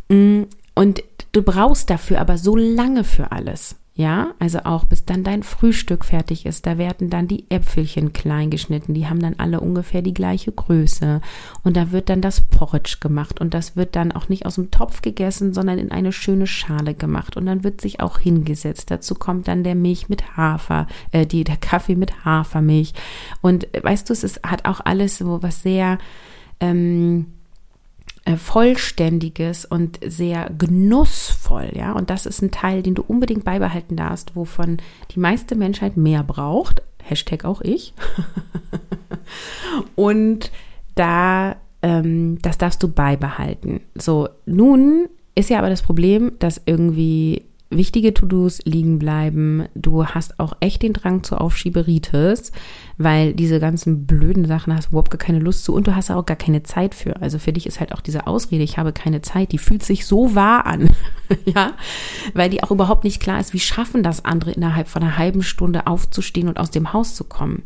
Mm, 0.09 0.45
und 0.75 1.03
du 1.33 1.43
brauchst 1.43 1.91
dafür 1.91 2.21
aber 2.21 2.39
so 2.39 2.57
lange 2.57 3.05
für 3.05 3.33
alles. 3.33 3.77
Ja, 3.99 4.35
also 4.39 4.59
auch 4.65 4.85
bis 4.85 5.07
dann 5.07 5.25
dein 5.25 5.43
Frühstück 5.43 6.05
fertig 6.05 6.45
ist. 6.45 6.67
Da 6.67 6.77
werden 6.77 7.09
dann 7.09 7.29
die 7.29 7.47
Äpfelchen 7.49 8.13
klein 8.13 8.51
geschnitten. 8.51 8.93
Die 8.93 9.07
haben 9.07 9.21
dann 9.21 9.37
alle 9.39 9.61
ungefähr 9.61 10.03
die 10.03 10.13
gleiche 10.13 10.53
Größe. 10.53 11.23
Und 11.65 11.79
da 11.79 11.93
wird 11.93 12.11
dann 12.11 12.21
das 12.21 12.43
Porridge 12.43 12.99
gemacht. 13.01 13.41
Und 13.41 13.55
das 13.55 13.75
wird 13.75 13.97
dann 13.97 14.13
auch 14.13 14.29
nicht 14.29 14.45
aus 14.45 14.57
dem 14.57 14.71
Topf 14.71 15.01
gegessen, 15.01 15.55
sondern 15.55 15.79
in 15.79 15.93
eine 15.93 16.13
schöne 16.13 16.47
Schale 16.47 16.93
gemacht. 16.93 17.39
Und 17.39 17.47
dann 17.47 17.65
wird 17.65 17.81
sich 17.81 18.01
auch 18.01 18.19
hingesetzt. 18.19 18.91
Dazu 18.91 19.15
kommt 19.15 19.49
dann 19.49 19.65
der 19.65 19.75
Milch 19.75 20.11
mit 20.11 20.37
Hafer, 20.37 20.89
äh, 21.13 21.25
die, 21.25 21.45
der 21.45 21.57
Kaffee 21.57 21.97
mit 21.97 22.23
Hafermilch. 22.27 22.93
Und 23.41 23.75
äh, 23.75 23.83
weißt 23.83 24.11
du, 24.11 24.13
es 24.13 24.25
ist, 24.25 24.43
hat 24.43 24.67
auch 24.67 24.81
alles 24.85 25.17
so 25.17 25.43
was 25.43 25.63
sehr, 25.63 25.97
ähm, 26.61 27.27
äh, 28.25 28.37
vollständiges 28.37 29.65
und 29.65 30.01
sehr 30.05 30.51
genussvoll, 30.59 31.71
ja. 31.75 31.93
Und 31.93 32.11
das 32.11 32.27
ist 32.27 32.43
ein 32.43 32.51
Teil, 32.51 32.83
den 32.83 32.95
du 32.95 33.03
unbedingt 33.03 33.45
beibehalten 33.45 33.97
darfst, 33.97 34.35
wovon 34.35 34.79
die 35.13 35.21
meiste 35.21 35.55
Menschheit 35.55 35.97
mehr 35.97 36.25
braucht. 36.25 36.83
Hashtag 37.03 37.45
auch 37.45 37.61
ich. 37.61 37.95
und 39.95 40.51
da, 40.97 41.57
ähm, 41.83 42.39
das 42.43 42.59
darfst 42.59 42.83
du 42.83 42.89
beibehalten. 42.89 43.81
So, 43.95 44.29
nun 44.45 45.09
ist 45.37 45.51
ja 45.51 45.59
aber 45.59 45.71
das 45.71 45.83
Problem, 45.83 46.33
dass 46.41 46.61
irgendwie 46.67 47.45
wichtige 47.71 48.15
To-Dos 48.15 48.61
liegen 48.65 48.99
bleiben. 48.99 49.67
Du 49.75 50.07
hast 50.07 50.39
auch 50.39 50.57
echt 50.61 50.83
den 50.83 50.93
Drang 50.93 51.25
zur 51.25 51.41
Aufschieberitis, 51.41 52.53
weil 52.97 53.35
diese 53.35 53.59
ganzen 53.59 54.07
blöden 54.07 54.45
Sachen 54.45 54.75
hast 54.75 54.87
du 54.87 54.91
überhaupt 54.91 55.11
gar 55.11 55.19
keine 55.19 55.41
Lust 55.41 55.65
zu 55.65 55.75
und 55.75 55.87
du 55.87 55.97
hast 55.97 56.11
auch 56.11 56.27
gar 56.27 56.37
keine 56.37 56.63
Zeit 56.63 56.95
für. 56.95 57.21
Also 57.21 57.39
für 57.39 57.53
dich 57.53 57.67
ist 57.67 57.81
halt 57.81 57.93
auch 57.93 58.01
diese 58.01 58.27
Ausrede, 58.27 58.63
ich 58.63 58.79
habe 58.79 58.93
keine 58.93 59.21
Zeit, 59.21 59.53
die 59.53 59.59
fühlt 59.59 59.83
sich 59.83 60.07
so 60.07 60.35
wahr 60.35 60.67
an. 60.67 60.91
ja, 61.45 61.73
weil 62.35 62.51
die 62.51 62.63
auch 62.63 62.71
überhaupt 62.71 63.05
nicht 63.05 63.21
klar 63.21 63.41
ist, 63.41 63.53
wie 63.53 63.61
schaffen 63.61 64.03
das 64.03 64.25
andere 64.25 64.53
innerhalb 64.53 64.89
von 64.89 65.03
einer 65.03 65.19
halben 65.19 65.43
Stunde 65.43 65.87
aufzustehen 65.87 66.49
und 66.49 66.59
aus 66.59 66.71
dem 66.71 66.93
Haus 66.93 67.15
zu 67.15 67.25
kommen. 67.25 67.63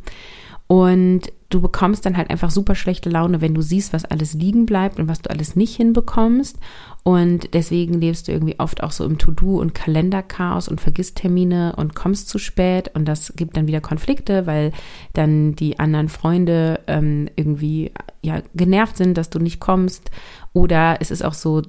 Und 0.67 1.33
du 1.51 1.61
bekommst 1.61 2.07
dann 2.07 2.17
halt 2.17 2.31
einfach 2.31 2.51
super 2.51 2.77
schlechte 2.77 3.11
Laune, 3.11 3.41
wenn 3.41 3.55
du 3.55 3.61
siehst, 3.61 3.93
was 3.93 4.05
alles 4.05 4.35
liegen 4.35 4.67
bleibt 4.67 4.99
und 4.99 5.09
was 5.09 5.21
du 5.21 5.31
alles 5.31 5.57
nicht 5.57 5.77
hinbekommst. 5.77 6.59
Und 7.03 7.55
deswegen 7.55 7.95
lebst 7.95 8.29
du 8.29 8.33
irgendwie 8.33 8.59
oft 8.61 8.83
auch 8.83 8.93
so 8.93 9.05
im 9.05 9.19
To-Do- 9.19 9.61
und 9.61 9.75
Kalenderchaos 9.75 10.69
und 10.69 10.81
vergisst 10.81 11.17
Termine 11.17 11.75
und 11.77 11.97
kommst 11.97 12.29
zu 12.29 12.39
spät. 12.39 12.93
Und 12.95 13.07
das 13.07 13.35
gibt 13.37 13.57
dann 13.57 13.67
wieder 13.67 13.81
Konflikte, 13.81 14.47
weil 14.47 14.73
dann 15.13 15.57
die 15.57 15.79
anderen 15.81 16.09
Freunde 16.09 16.81
ähm, 16.87 17.29
irgendwie 17.35 17.93
ja 18.23 18.43
genervt 18.55 18.97
sind, 18.97 19.19
dass 19.19 19.31
du 19.31 19.41
nicht 19.41 19.61
kommst. 19.61 20.11
Oder 20.53 20.99
es 21.01 21.11
ist 21.11 21.25
auch 21.25 21.35
so, 21.35 21.63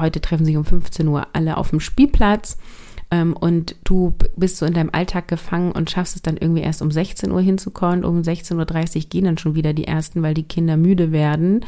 heute 0.00 0.20
treffen 0.22 0.46
sich 0.46 0.56
um 0.56 0.64
15 0.64 1.06
Uhr 1.08 1.26
alle 1.34 1.58
auf 1.58 1.70
dem 1.70 1.80
Spielplatz 1.80 2.56
und 3.10 3.76
du 3.84 4.14
bist 4.36 4.56
so 4.56 4.66
in 4.66 4.74
deinem 4.74 4.90
Alltag 4.92 5.28
gefangen 5.28 5.72
und 5.72 5.90
schaffst 5.90 6.16
es 6.16 6.22
dann 6.22 6.36
irgendwie 6.36 6.62
erst 6.62 6.82
um 6.82 6.90
16 6.90 7.30
Uhr 7.30 7.40
hinzukommen. 7.40 8.04
Um 8.04 8.20
16.30 8.22 8.96
Uhr 8.96 9.08
gehen 9.08 9.24
dann 9.24 9.38
schon 9.38 9.54
wieder 9.54 9.72
die 9.72 9.86
ersten, 9.86 10.22
weil 10.22 10.34
die 10.34 10.42
Kinder 10.42 10.76
müde 10.76 11.12
werden 11.12 11.64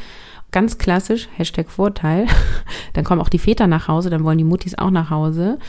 ganz 0.51 0.77
klassisch, 0.77 1.27
Hashtag 1.35 1.69
Vorteil. 1.69 2.27
Dann 2.93 3.03
kommen 3.03 3.21
auch 3.21 3.29
die 3.29 3.39
Väter 3.39 3.67
nach 3.67 3.87
Hause, 3.87 4.09
dann 4.09 4.23
wollen 4.23 4.37
die 4.37 4.43
Muttis 4.43 4.77
auch 4.77 4.89
nach 4.89 5.09
Hause. 5.09 5.59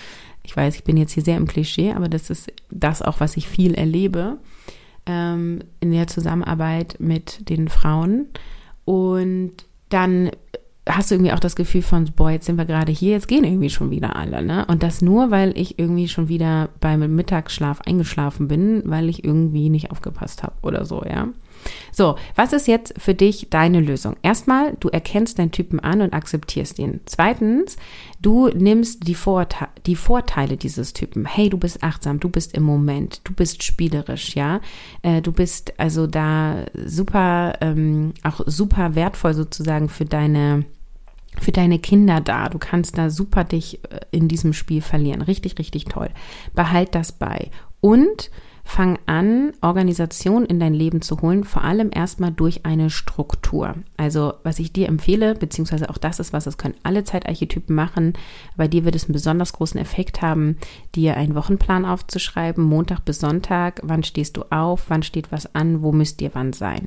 Ich 0.43 0.57
weiß, 0.57 0.75
ich 0.75 0.85
bin 0.85 0.97
jetzt 0.97 1.13
hier 1.13 1.23
sehr 1.23 1.37
im 1.37 1.47
Klischee, 1.47 1.93
aber 1.93 2.09
das 2.09 2.31
ist 2.31 2.51
das 2.71 3.03
auch, 3.03 3.21
was 3.21 3.37
ich 3.37 3.47
viel 3.47 3.75
erlebe 3.75 4.39
ähm, 5.07 5.61
in 5.81 5.93
der 5.93 6.07
Zusammenarbeit 6.07 6.97
mit 6.99 7.49
den 7.51 7.69
Frauen. 7.69 8.27
Und 8.85 9.53
dann 9.91 10.31
hast 10.89 11.11
du 11.11 11.15
irgendwie 11.15 11.33
auch 11.33 11.41
das 11.41 11.57
Gefühl 11.57 11.83
von, 11.83 12.07
boah, 12.17 12.31
jetzt 12.31 12.47
sind 12.47 12.57
wir 12.57 12.65
gerade 12.65 12.93
hier, 12.93 13.13
jetzt 13.13 13.29
gehen 13.29 13.45
irgendwie 13.45 13.71
schon 13.71 13.91
wieder 13.91 14.17
alle, 14.17 14.43
ne? 14.43 14.65
Und 14.67 14.83
das 14.83 15.03
nur, 15.03 15.31
weil 15.31 15.57
ich 15.57 15.79
irgendwie 15.79 16.09
schon 16.09 16.29
wieder 16.29 16.71
beim 16.81 17.15
Mittagsschlaf 17.15 17.81
eingeschlafen 17.83 18.49
bin, 18.49 18.83
weil 18.87 19.09
ich 19.09 19.25
irgendwie 19.25 19.69
nicht 19.69 19.91
aufgepasst 19.91 20.43
habe 20.43 20.55
oder 20.63 20.85
so, 20.85 21.05
ja. 21.05 21.29
So, 21.93 22.17
was 22.37 22.53
ist 22.53 22.67
jetzt 22.67 22.95
für 22.99 23.15
dich 23.15 23.49
deine 23.51 23.81
Lösung? 23.81 24.17
Erstmal, 24.23 24.77
du 24.81 24.89
erkennst 24.89 25.39
deinen 25.39 25.51
Typen 25.51 25.81
an 25.81 26.01
und 26.01 26.15
akzeptierst 26.15 26.79
ihn. 26.79 27.01
Zweitens, 27.05 27.77
du 28.21 28.49
nimmst 28.49 29.07
die, 29.07 29.15
Vorte 29.15 29.69
die 29.87 29.97
Vorteile 29.97 30.57
dieses 30.57 30.93
Typen. 30.93 31.27
Hey, 31.27 31.51
du 31.51 31.59
bist 31.59 31.83
achtsam, 31.83 32.21
du 32.21 32.29
bist 32.29 32.55
im 32.55 32.63
Moment, 32.63 33.21
du 33.25 33.33
bist 33.33 33.63
spielerisch, 33.63 34.35
ja. 34.35 34.61
Äh, 35.03 35.23
du 35.23 35.33
bist 35.33 35.79
also 35.79 36.07
da 36.07 36.65
super, 36.85 37.55
ähm, 37.61 38.15
auch 38.23 38.41
super 38.47 38.95
wertvoll 38.95 39.35
sozusagen 39.35 39.89
für 39.89 40.05
deine 40.05 40.65
für 41.39 41.53
deine 41.53 41.79
Kinder 41.79 42.21
da. 42.21 42.49
Du 42.49 42.59
kannst 42.59 42.99
da 42.99 43.09
super 43.09 43.45
dich 43.45 43.85
äh, 43.85 44.01
in 44.11 44.29
diesem 44.29 44.53
Spiel 44.53 44.83
verlieren. 44.83 45.23
Richtig, 45.23 45.59
richtig 45.59 45.85
toll. 45.85 46.11
Behalt 46.55 46.95
das 46.95 47.13
bei. 47.13 47.51
Und 47.81 48.31
fang 48.71 49.01
an, 49.07 49.53
Organisation 49.63 50.45
in 50.45 50.61
dein 50.61 50.75
Leben 50.75 51.03
zu 51.03 51.21
holen, 51.23 51.43
vor 51.43 51.65
allem 51.65 51.91
erstmal 51.93 52.31
durch 52.31 52.65
eine 52.65 52.89
Struktur. 52.89 53.75
Also, 53.97 54.35
was 54.45 54.61
ich 54.61 54.73
dir 54.73 54.87
empfehle, 54.87 55.35
beziehungsweise 55.35 55.91
auch 55.91 55.99
das 55.99 56.21
ist 56.21 56.33
was, 56.33 56.45
das 56.45 56.57
können 56.57 56.77
alle 56.85 57.03
Zeitarchetypen 57.03 57.75
machen. 57.75 58.13
Bei 58.57 58.69
dir 58.69 58.85
wird 58.85 58.95
es 58.95 59.07
einen 59.07 59.13
besonders 59.13 59.55
großen 59.55 59.81
Effekt 59.81 60.23
haben, 60.23 60.57
dir 60.95 61.17
einen 61.17 61.35
Wochenplan 61.35 61.85
aufzuschreiben, 61.85 62.63
Montag 62.63 63.05
bis 63.05 63.19
Sonntag, 63.19 63.81
wann 63.83 64.05
stehst 64.05 64.37
du 64.37 64.45
auf, 64.51 64.85
wann 64.87 65.03
steht 65.03 65.33
was 65.33 65.53
an, 65.53 65.83
wo 65.83 65.91
müsst 65.91 66.23
ihr 66.23 66.31
wann 66.35 66.53
sein. 66.53 66.87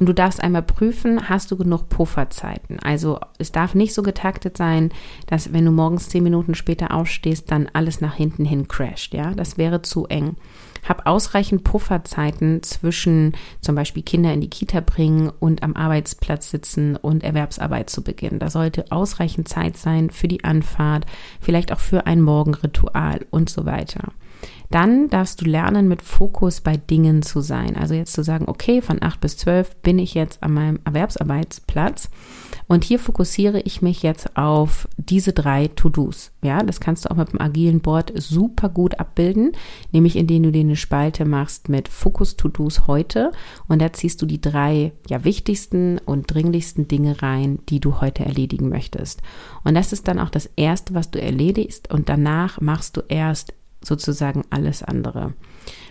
Und 0.00 0.08
du 0.08 0.14
darfst 0.14 0.42
einmal 0.42 0.62
prüfen, 0.62 1.28
hast 1.28 1.50
du 1.50 1.58
genug 1.58 1.90
Pufferzeiten? 1.90 2.80
Also, 2.80 3.20
es 3.36 3.52
darf 3.52 3.74
nicht 3.74 3.92
so 3.92 4.02
getaktet 4.02 4.56
sein, 4.56 4.92
dass 5.26 5.52
wenn 5.52 5.66
du 5.66 5.72
morgens 5.72 6.08
zehn 6.08 6.24
Minuten 6.24 6.54
später 6.54 6.94
aufstehst, 6.94 7.50
dann 7.50 7.68
alles 7.74 8.00
nach 8.00 8.14
hinten 8.14 8.46
hin 8.46 8.66
crasht. 8.66 9.12
Ja, 9.12 9.34
das 9.34 9.58
wäre 9.58 9.82
zu 9.82 10.06
eng. 10.06 10.36
Hab 10.88 11.06
ausreichend 11.18 11.64
Pufferzeiten 11.64 12.62
zwischen 12.62 13.32
zum 13.60 13.74
Beispiel 13.74 14.04
Kinder 14.04 14.32
in 14.32 14.40
die 14.40 14.48
Kita 14.48 14.78
bringen 14.78 15.32
und 15.40 15.64
am 15.64 15.74
Arbeitsplatz 15.74 16.48
sitzen 16.48 16.94
und 16.94 17.24
Erwerbsarbeit 17.24 17.90
zu 17.90 18.04
beginnen. 18.04 18.38
Da 18.38 18.50
sollte 18.50 18.84
ausreichend 18.92 19.48
Zeit 19.48 19.76
sein 19.76 20.10
für 20.10 20.28
die 20.28 20.44
Anfahrt, 20.44 21.06
vielleicht 21.40 21.72
auch 21.72 21.80
für 21.80 22.06
ein 22.06 22.22
Morgenritual 22.22 23.26
und 23.30 23.50
so 23.50 23.66
weiter. 23.66 24.12
Dann 24.70 25.08
darfst 25.08 25.40
du 25.40 25.46
lernen, 25.46 25.88
mit 25.88 26.02
Fokus 26.02 26.60
bei 26.60 26.76
Dingen 26.76 27.22
zu 27.22 27.40
sein. 27.40 27.76
Also 27.76 27.94
jetzt 27.94 28.12
zu 28.12 28.22
sagen, 28.22 28.44
okay, 28.46 28.80
von 28.80 29.02
8 29.02 29.20
bis 29.20 29.38
12 29.38 29.74
bin 29.82 29.98
ich 29.98 30.14
jetzt 30.14 30.44
an 30.44 30.52
meinem 30.52 30.78
Erwerbsarbeitsplatz 30.84 32.10
und 32.68 32.84
hier 32.84 32.98
fokussiere 32.98 33.60
ich 33.60 33.82
mich 33.82 34.02
jetzt 34.02 34.36
auf 34.36 34.86
diese 34.96 35.32
drei 35.32 35.68
To-Dos. 35.68 36.30
Ja, 36.42 36.62
das 36.62 36.80
kannst 36.80 37.04
du 37.04 37.10
auch 37.10 37.16
mit 37.16 37.32
dem 37.32 37.40
agilen 37.40 37.80
Board 37.80 38.12
super 38.14 38.68
gut 38.68 39.00
abbilden, 39.00 39.52
nämlich 39.90 40.16
indem 40.16 40.44
du 40.44 40.52
dir 40.52 40.60
eine 40.60 40.76
Spalte 40.76 41.24
machst 41.24 41.68
mit 41.70 41.88
Fokus-To-Dos 41.88 42.86
heute 42.86 43.32
und 43.68 43.80
da 43.80 43.92
ziehst 43.92 44.20
du 44.20 44.26
die 44.26 44.40
drei 44.40 44.92
ja 45.08 45.24
wichtigsten 45.24 45.98
und 45.98 46.32
dringlichsten 46.32 46.86
Dinge 46.86 47.22
rein, 47.22 47.58
die 47.70 47.80
du 47.80 48.00
heute 48.00 48.24
erledigen 48.24 48.68
möchtest. 48.68 49.22
Und 49.64 49.74
das 49.74 49.92
ist 49.92 50.06
dann 50.06 50.18
auch 50.18 50.30
das 50.30 50.50
erste, 50.56 50.94
was 50.94 51.10
du 51.10 51.20
erledigst 51.20 51.90
und 51.90 52.08
danach 52.08 52.60
machst 52.60 52.98
du 52.98 53.02
erst 53.08 53.54
sozusagen 53.82 54.42
alles 54.50 54.82
andere. 54.82 55.32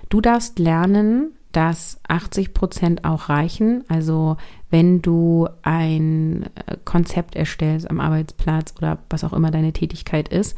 Du 0.10 0.22
darfst 0.22 0.60
lernen, 0.60 1.32
dass 1.58 2.00
80 2.08 2.54
Prozent 2.54 3.04
auch 3.04 3.30
reichen. 3.30 3.84
Also 3.88 4.38
wenn 4.70 5.02
du 5.02 5.50
ein 5.64 6.44
äh, 6.44 6.78
Konzept 6.86 7.36
erstellst 7.36 7.90
am 7.90 8.00
Arbeitsplatz 8.00 8.76
oder 8.78 9.00
was 9.10 9.24
auch 9.24 9.34
immer 9.34 9.50
deine 9.50 9.74
Tätigkeit 9.74 10.30
ist, 10.30 10.56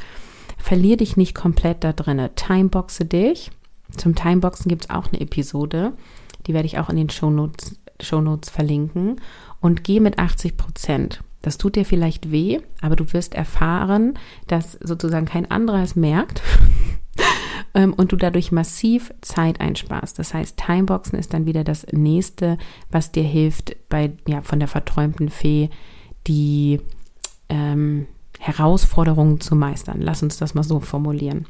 verlier 0.57 0.97
dich 0.97 1.15
nicht 1.15 1.33
komplett 1.33 1.85
da 1.85 1.93
drinne. 1.93 2.35
Timeboxe 2.35 3.05
dich. 3.05 3.49
Zum 3.95 4.13
Timeboxen 4.13 4.67
gibt 4.67 4.83
es 4.83 4.89
auch 4.89 5.07
eine 5.07 5.21
Episode, 5.21 5.93
die 6.47 6.53
werde 6.53 6.65
ich 6.65 6.79
auch 6.79 6.89
in 6.89 6.97
den 6.97 7.09
Shownotes, 7.09 7.79
Shownotes 8.01 8.49
verlinken. 8.49 9.21
Und 9.61 9.85
geh 9.85 10.01
mit 10.01 10.19
80 10.19 10.57
Prozent. 10.57 11.23
Das 11.41 11.57
tut 11.57 11.77
dir 11.77 11.85
vielleicht 11.85 12.29
weh, 12.29 12.59
aber 12.81 12.97
du 12.97 13.13
wirst 13.13 13.35
erfahren, 13.35 14.19
dass 14.47 14.73
sozusagen 14.73 15.27
kein 15.27 15.49
anderer 15.49 15.81
es 15.81 15.95
merkt 15.95 16.41
ähm, 17.73 17.93
und 17.93 18.11
du 18.11 18.15
dadurch 18.15 18.51
massiv 18.51 19.13
Zeit 19.21 19.61
einsparst. 19.61 20.19
Das 20.19 20.33
heißt, 20.33 20.57
Timeboxen 20.57 21.17
ist 21.17 21.33
dann 21.33 21.45
wieder 21.45 21.63
das 21.63 21.85
nächste, 21.91 22.57
was 22.89 23.11
dir 23.11 23.23
hilft, 23.23 23.75
bei, 23.89 24.11
ja, 24.27 24.41
von 24.41 24.59
der 24.59 24.67
verträumten 24.67 25.29
Fee 25.29 25.69
die 26.27 26.79
ähm, 27.49 28.07
Herausforderungen 28.39 29.39
zu 29.39 29.55
meistern. 29.55 30.01
Lass 30.01 30.23
uns 30.23 30.38
das 30.38 30.53
mal 30.53 30.63
so 30.63 30.79
formulieren. 30.79 31.45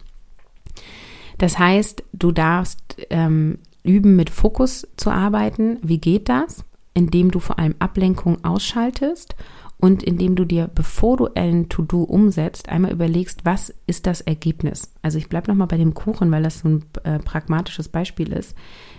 Das 1.37 1.57
heißt, 1.57 2.03
du 2.13 2.31
darfst 2.31 2.97
ähm, 3.09 3.59
üben, 3.83 4.15
mit 4.15 4.29
Fokus 4.29 4.87
zu 4.97 5.09
arbeiten. 5.09 5.77
Wie 5.81 5.99
geht 5.99 6.29
das? 6.29 6.65
Indem 6.93 7.31
du 7.31 7.39
vor 7.39 7.59
allem 7.59 7.75
Ablenkung 7.79 8.43
ausschaltest 8.43 9.35
und 9.81 10.03
indem 10.03 10.35
du 10.35 10.43
dir, 10.43 10.69
bevor 10.73 11.15
du 11.15 11.29
ein 11.35 11.69
To-Do 11.69 12.03
umsetzt, 12.03 12.67
einmal 12.67 12.91
überlegst, 12.91 13.45
was 13.45 13.73
ist 13.87 14.07
das 14.07 14.19
Ergebnis? 14.19 14.91
Also 15.01 15.17
ich 15.17 15.29
bleibe 15.29 15.49
nochmal 15.49 15.67
bei 15.67 15.77
dem 15.77 15.93
Kuchen, 15.93 16.31
weil 16.31 16.43
das 16.43 16.59
so 16.59 16.67
ein 16.67 16.85
äh, 17.03 17.19
pragmatisches 17.19 17.87
Beispiel 17.87 18.33
ist. 18.33 18.55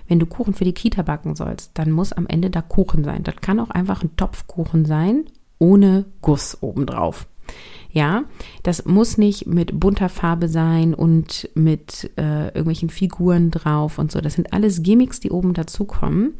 Wenn 0.09 0.19
du 0.19 0.27
Kuchen 0.27 0.55
für 0.55 0.65
die 0.65 0.73
Kita 0.73 1.03
backen 1.03 1.37
sollst, 1.37 1.73
dann 1.75 1.91
muss 1.91 2.15
am 2.15 2.27
Ende 2.27 2.49
da 2.49 2.63
Kuchen 2.63 3.05
sein. 3.05 3.25
Das 3.25 3.37
kann 3.43 3.61
auch 3.61 3.69
einfach 3.69 4.03
ein 4.03 4.17
Topfkuchen 4.17 4.87
sein, 4.87 5.27
ohne 5.59 6.07
Guss 6.23 6.63
obendrauf. 6.63 7.27
Ja, 7.93 8.25
das 8.63 8.87
muss 8.87 9.19
nicht 9.19 9.47
mit 9.47 9.79
bunter 9.79 10.09
Farbe 10.09 10.49
sein 10.49 10.95
und 10.95 11.51
mit 11.55 12.11
äh, 12.17 12.47
irgendwelchen 12.47 12.89
Figuren 12.89 13.51
drauf 13.51 13.99
und 13.99 14.13
so. 14.13 14.21
Das 14.21 14.35
sind 14.35 14.53
alles 14.55 14.83
Gimmicks, 14.83 15.21
die 15.21 15.31
oben 15.31 15.53
dazukommen. 15.53 16.35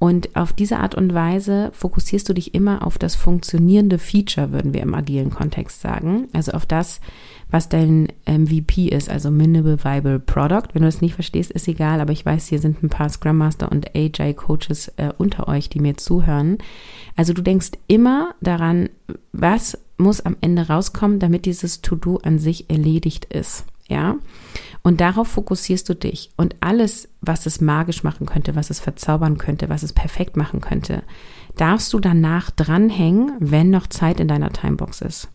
Und 0.00 0.34
auf 0.34 0.54
diese 0.54 0.78
Art 0.78 0.94
und 0.94 1.12
Weise 1.12 1.70
fokussierst 1.74 2.26
du 2.26 2.32
dich 2.32 2.54
immer 2.54 2.86
auf 2.86 2.96
das 2.96 3.14
funktionierende 3.14 3.98
Feature, 3.98 4.50
würden 4.50 4.72
wir 4.72 4.80
im 4.80 4.94
agilen 4.94 5.28
Kontext 5.28 5.82
sagen. 5.82 6.26
Also 6.32 6.52
auf 6.52 6.64
das, 6.64 7.02
was 7.50 7.68
dein 7.68 8.08
MVP 8.26 8.88
ist, 8.88 9.10
also 9.10 9.30
Minimal 9.30 9.84
Viable 9.84 10.18
Product. 10.18 10.68
Wenn 10.72 10.80
du 10.80 10.88
das 10.88 11.02
nicht 11.02 11.12
verstehst, 11.12 11.50
ist 11.50 11.68
egal, 11.68 12.00
aber 12.00 12.12
ich 12.12 12.24
weiß, 12.24 12.48
hier 12.48 12.60
sind 12.60 12.82
ein 12.82 12.88
paar 12.88 13.10
Scrum 13.10 13.36
Master 13.36 13.70
und 13.70 13.94
AJ 13.94 14.32
Coaches 14.36 14.88
äh, 14.96 15.12
unter 15.18 15.48
euch, 15.48 15.68
die 15.68 15.80
mir 15.80 15.98
zuhören. 15.98 16.56
Also 17.14 17.34
du 17.34 17.42
denkst 17.42 17.72
immer 17.86 18.34
daran, 18.40 18.88
was 19.32 19.76
muss 19.98 20.22
am 20.22 20.38
Ende 20.40 20.66
rauskommen, 20.68 21.18
damit 21.18 21.44
dieses 21.44 21.82
To-Do 21.82 22.20
an 22.22 22.38
sich 22.38 22.70
erledigt 22.70 23.26
ist. 23.26 23.66
Ja. 23.86 24.16
Und 24.82 25.00
darauf 25.00 25.28
fokussierst 25.28 25.88
du 25.88 25.94
dich. 25.94 26.30
Und 26.36 26.56
alles, 26.60 27.08
was 27.20 27.46
es 27.46 27.60
magisch 27.60 28.02
machen 28.02 28.26
könnte, 28.26 28.54
was 28.56 28.70
es 28.70 28.80
verzaubern 28.80 29.36
könnte, 29.36 29.68
was 29.68 29.82
es 29.82 29.92
perfekt 29.92 30.36
machen 30.36 30.60
könnte, 30.60 31.02
darfst 31.56 31.92
du 31.92 32.00
danach 32.00 32.50
dranhängen, 32.50 33.32
wenn 33.40 33.70
noch 33.70 33.86
Zeit 33.86 34.20
in 34.20 34.28
deiner 34.28 34.50
Timebox 34.50 35.02
ist. 35.02 35.28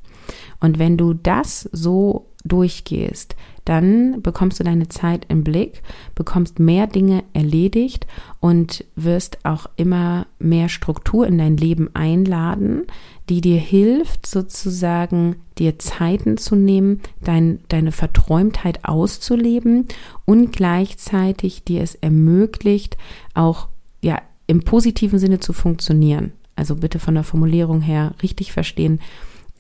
Und 0.60 0.80
wenn 0.80 0.98
du 0.98 1.14
das 1.14 1.70
so 1.72 2.32
durchgehst, 2.44 3.36
dann 3.66 4.22
bekommst 4.22 4.60
du 4.60 4.64
deine 4.64 4.88
Zeit 4.88 5.26
im 5.28 5.44
Blick, 5.44 5.82
bekommst 6.14 6.60
mehr 6.60 6.88
Dinge 6.88 7.24
erledigt 7.34 8.06
und 8.40 8.86
wirst 8.96 9.44
auch 9.44 9.66
immer 9.76 10.28
mehr 10.40 10.70
Struktur 10.70 11.28
in 11.28 11.40
dein 11.40 11.58
Leben 11.58 11.90
einladen, 11.94 12.84
die 13.28 13.42
dir 13.42 13.60
hilft, 13.60 14.28
sozusagen 14.28 15.38
dir 15.58 15.80
Zeiten 15.80 16.38
zu 16.38 16.56
nehmen, 16.56 17.02
dein, 17.24 17.60
deine 17.68 17.92
Verträumtheit 17.92 18.86
auszuleben 18.86 19.88
und 20.26 20.52
gleichzeitig 20.52 21.64
dir 21.64 21.82
es 21.82 21.96
ermöglicht, 21.96 22.98
auch 23.34 23.68
ja 24.02 24.22
im 24.48 24.62
positiven 24.62 25.18
Sinne 25.18 25.40
zu 25.40 25.54
funktionieren. 25.54 26.34
Also 26.56 26.76
bitte 26.76 27.00
von 27.00 27.16
der 27.16 27.24
Formulierung 27.24 27.82
her 27.82 28.14
richtig 28.22 28.54
verstehen. 28.54 29.00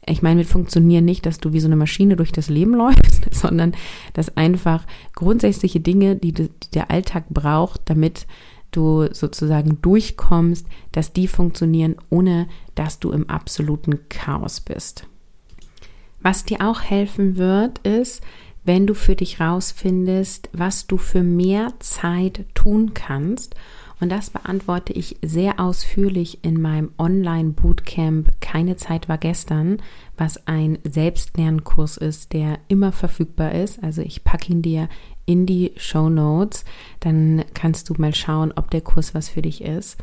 Ich 0.07 0.21
meine 0.21 0.39
mit 0.39 0.47
funktionieren 0.47 1.05
nicht, 1.05 1.25
dass 1.25 1.39
du 1.39 1.53
wie 1.53 1.59
so 1.59 1.67
eine 1.67 1.75
Maschine 1.75 2.15
durch 2.15 2.31
das 2.31 2.49
Leben 2.49 2.73
läufst, 2.75 3.33
sondern 3.33 3.73
dass 4.13 4.37
einfach 4.37 4.85
grundsätzliche 5.13 5.79
Dinge, 5.79 6.15
die, 6.15 6.31
die 6.31 6.49
der 6.73 6.91
Alltag 6.91 7.25
braucht, 7.29 7.81
damit 7.85 8.27
du 8.71 9.07
sozusagen 9.13 9.81
durchkommst, 9.81 10.67
dass 10.91 11.13
die 11.13 11.27
funktionieren, 11.27 11.95
ohne 12.09 12.47
dass 12.75 12.99
du 12.99 13.11
im 13.11 13.29
absoluten 13.29 14.09
Chaos 14.09 14.59
bist. 14.59 15.07
Was 16.21 16.43
dir 16.43 16.61
auch 16.61 16.81
helfen 16.81 17.37
wird, 17.37 17.79
ist, 17.79 18.21
wenn 18.63 18.87
du 18.87 18.95
für 18.95 19.15
dich 19.15 19.39
rausfindest, 19.39 20.49
was 20.51 20.87
du 20.87 20.97
für 20.97 21.23
mehr 21.23 21.73
Zeit 21.79 22.45
tun 22.55 22.93
kannst. 22.93 23.55
Und 23.99 24.09
das 24.09 24.29
beantworte 24.29 24.93
ich 24.93 25.17
sehr 25.21 25.59
ausführlich 25.59 26.43
in 26.43 26.61
meinem 26.61 26.91
Online-Bootcamp 26.97 28.41
Keine 28.41 28.75
Zeit 28.75 29.07
war 29.07 29.17
gestern, 29.17 29.81
was 30.17 30.47
ein 30.47 30.79
Selbstlernkurs 30.83 31.97
ist, 31.97 32.33
der 32.33 32.59
immer 32.67 32.91
verfügbar 32.91 33.53
ist. 33.53 33.81
Also 33.83 34.01
ich 34.01 34.23
packe 34.23 34.51
ihn 34.51 34.61
dir 34.61 34.89
in 35.25 35.45
die 35.45 35.71
Show 35.77 36.09
Notes, 36.09 36.65
dann 36.99 37.43
kannst 37.53 37.89
du 37.89 37.95
mal 37.97 38.13
schauen, 38.13 38.53
ob 38.55 38.69
der 38.69 38.81
Kurs 38.81 39.15
was 39.15 39.29
für 39.29 39.41
dich 39.41 39.61
ist. 39.63 39.97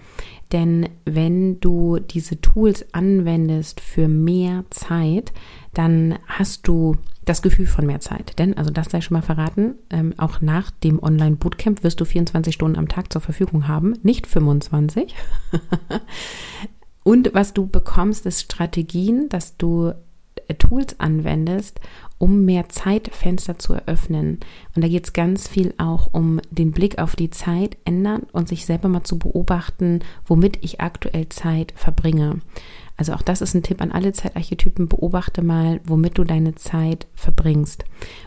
Denn 0.51 0.89
wenn 1.05 1.61
du 1.61 1.99
diese 1.99 2.41
Tools 2.41 2.85
anwendest 2.93 3.81
für 3.81 4.09
mehr 4.09 4.65
Zeit, 4.71 5.33
dann 5.75 6.19
hast 6.27 6.67
du 6.69 6.97
das 7.25 7.41
Gefühl 7.41 7.67
von 7.67 7.87
mehr 7.87 8.01
Zeit. 8.01 8.39
Denn, 8.39 8.57
also 8.57 8.71
das 8.71 8.91
sei 8.91 9.01
schon 9.01 9.17
mal 9.17 9.23
verraten, 9.23 9.77
ähm, 9.91 10.13
auch 10.17 10.41
nach 10.41 10.71
dem 10.71 11.03
Online-Bootcamp 11.03 11.83
wirst 11.85 12.01
du 12.01 12.05
24 12.05 12.55
Stunden 12.55 12.79
am 12.79 12.89
Tag 12.89 13.13
zur 13.13 13.21
Verfügung 13.21 13.69
haben, 13.69 13.95
nicht 14.03 14.27
25. 14.27 15.15
Und 17.05 17.35
was 17.35 17.55
du 17.55 17.67
bekommst, 17.67 18.27
ist 18.27 18.43
Strategien, 18.43 19.29
dass 19.29 19.57
du 19.57 19.93
äh, 20.49 20.55
Tools 20.55 20.99
anwendest, 21.01 21.81
um 22.23 22.45
mehr 22.45 22.69
Zeitfenster 22.69 23.59
zu 23.59 23.73
eröffnen. 23.73 24.39
Und 24.77 24.85
da 24.85 24.87
geht 24.87 25.07
es 25.07 25.13
ganz 25.13 25.49
viel 25.49 25.75
auch 25.77 26.11
um 26.13 26.41
den 26.53 26.71
Blick 26.71 27.01
auf 27.01 27.17
die 27.17 27.31
Zeit 27.31 27.77
ändern 27.85 28.23
und 28.31 28.47
sich 28.47 28.65
selber 28.65 28.89
mal 28.89 29.03
zu 29.03 29.19
beobachten, 29.19 29.99
womit 30.25 30.63
ich 30.63 30.81
aktuell 30.81 31.29
Zeit 31.31 31.75
verbringe. 31.75 32.39
Also 32.97 33.15
auch 33.15 33.23
das 33.23 33.41
ist 33.41 33.55
ein 33.55 33.63
Tipp 33.63 33.81
an 33.81 33.93
alle 33.93 34.13
Zeitarchetypen. 34.13 34.89
Beobachte 34.89 35.43
mal, 35.43 35.81
womit 35.85 36.19
du 36.19 36.25
deine 36.25 36.55
Zeit 36.55 37.07
verbringst. 37.15 37.85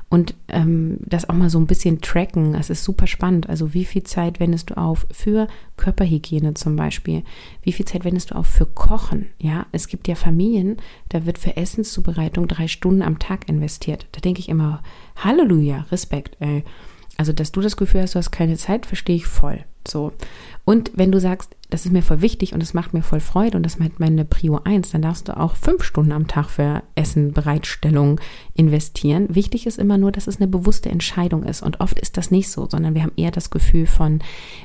Und 0.10 0.36
ähm, 0.48 0.98
das 1.02 1.30
auch 1.30 1.36
mal 1.36 1.50
so 1.50 1.60
ein 1.60 1.68
bisschen 1.68 2.02
tracken. 2.02 2.54
Das 2.54 2.70
ist 2.70 2.84
super 2.84 3.08
spannend. 3.08 3.50
Also 3.50 3.74
wie 3.74 3.86
viel 3.86 4.04
Zeit 4.04 4.40
wendest 4.40 4.72
du 4.72 4.78
auf 4.78 5.08
für 5.12 5.48
Körperhygiene 5.78 6.54
zum 6.56 6.76
Beispiel? 6.76 7.24
Wie 7.62 7.72
viel 7.72 7.86
Zeit 7.86 8.06
wendest 8.06 8.32
du 8.32 8.36
auf 8.36 8.48
für 8.48 8.66
Kochen? 8.66 9.28
Ja, 9.40 9.66
es 9.72 9.88
gibt 9.88 10.08
ja 10.08 10.16
Familien, 10.16 10.78
da 11.10 11.26
wird 11.26 11.38
für 11.38 11.58
Essenszubereitung 11.58 12.48
drei 12.48 12.68
Stunden 12.68 13.02
am 13.02 13.20
Tag 13.20 13.48
investiert. 13.50 14.08
Da 14.12 14.22
denke 14.22 14.40
ich 14.40 14.50
immer, 14.50 14.82
Halleluja, 15.16 15.86
Respekt, 15.92 16.38
ey. 16.40 16.64
Also, 17.18 17.34
dass 17.34 17.52
du 17.52 17.62
das 17.62 17.78
Gefühl 17.78 18.02
hast, 18.02 18.16
du 18.16 18.20
hast 18.20 18.32
keine 18.32 18.58
Zeit, 18.58 18.86
verstehe 18.86 19.16
ich 19.16 19.26
voll. 19.26 19.64
So. 19.88 20.12
Und 20.66 20.92
wenn 20.96 21.12
du 21.12 21.20
sagst, 21.20 21.56
das 21.70 21.86
ist 21.86 21.92
mir 21.92 22.02
voll 22.02 22.22
wichtig 22.22 22.54
und 22.54 22.62
es 22.62 22.74
macht 22.74 22.94
mir 22.94 23.04
voll 23.04 23.20
Freude 23.20 23.58
und 23.58 23.64
das 23.64 23.76
ist 23.76 24.00
meine 24.00 24.26
Prio 24.26 24.60
1, 24.64 24.92
dann 24.92 25.02
darfst 25.02 25.28
du 25.28 25.38
auch 25.38 25.56
fünf 25.56 25.84
Stunden 25.84 26.12
am 26.12 26.28
Tag 26.28 26.50
für 26.50 26.84
Essen, 26.96 27.34
Bereitstellung 27.34 28.20
investieren. 28.54 29.34
Wichtig 29.34 29.68
ist 29.68 29.78
immer 29.78 29.98
nur, 29.98 30.12
dass 30.12 30.28
es 30.28 30.38
eine 30.38 30.48
bewusste 30.48 30.90
Entscheidung 30.90 31.44
ist. 31.44 31.62
Und 31.62 31.82
oft 31.82 32.00
ist 32.00 32.18
das 32.18 32.32
nicht 32.32 32.50
so, 32.50 32.68
sondern 32.68 32.96
wir 32.96 33.04
haben 33.04 33.14
eher 33.16 33.32
das 33.32 33.50
Gefühl 33.50 33.86
von, 33.86 34.20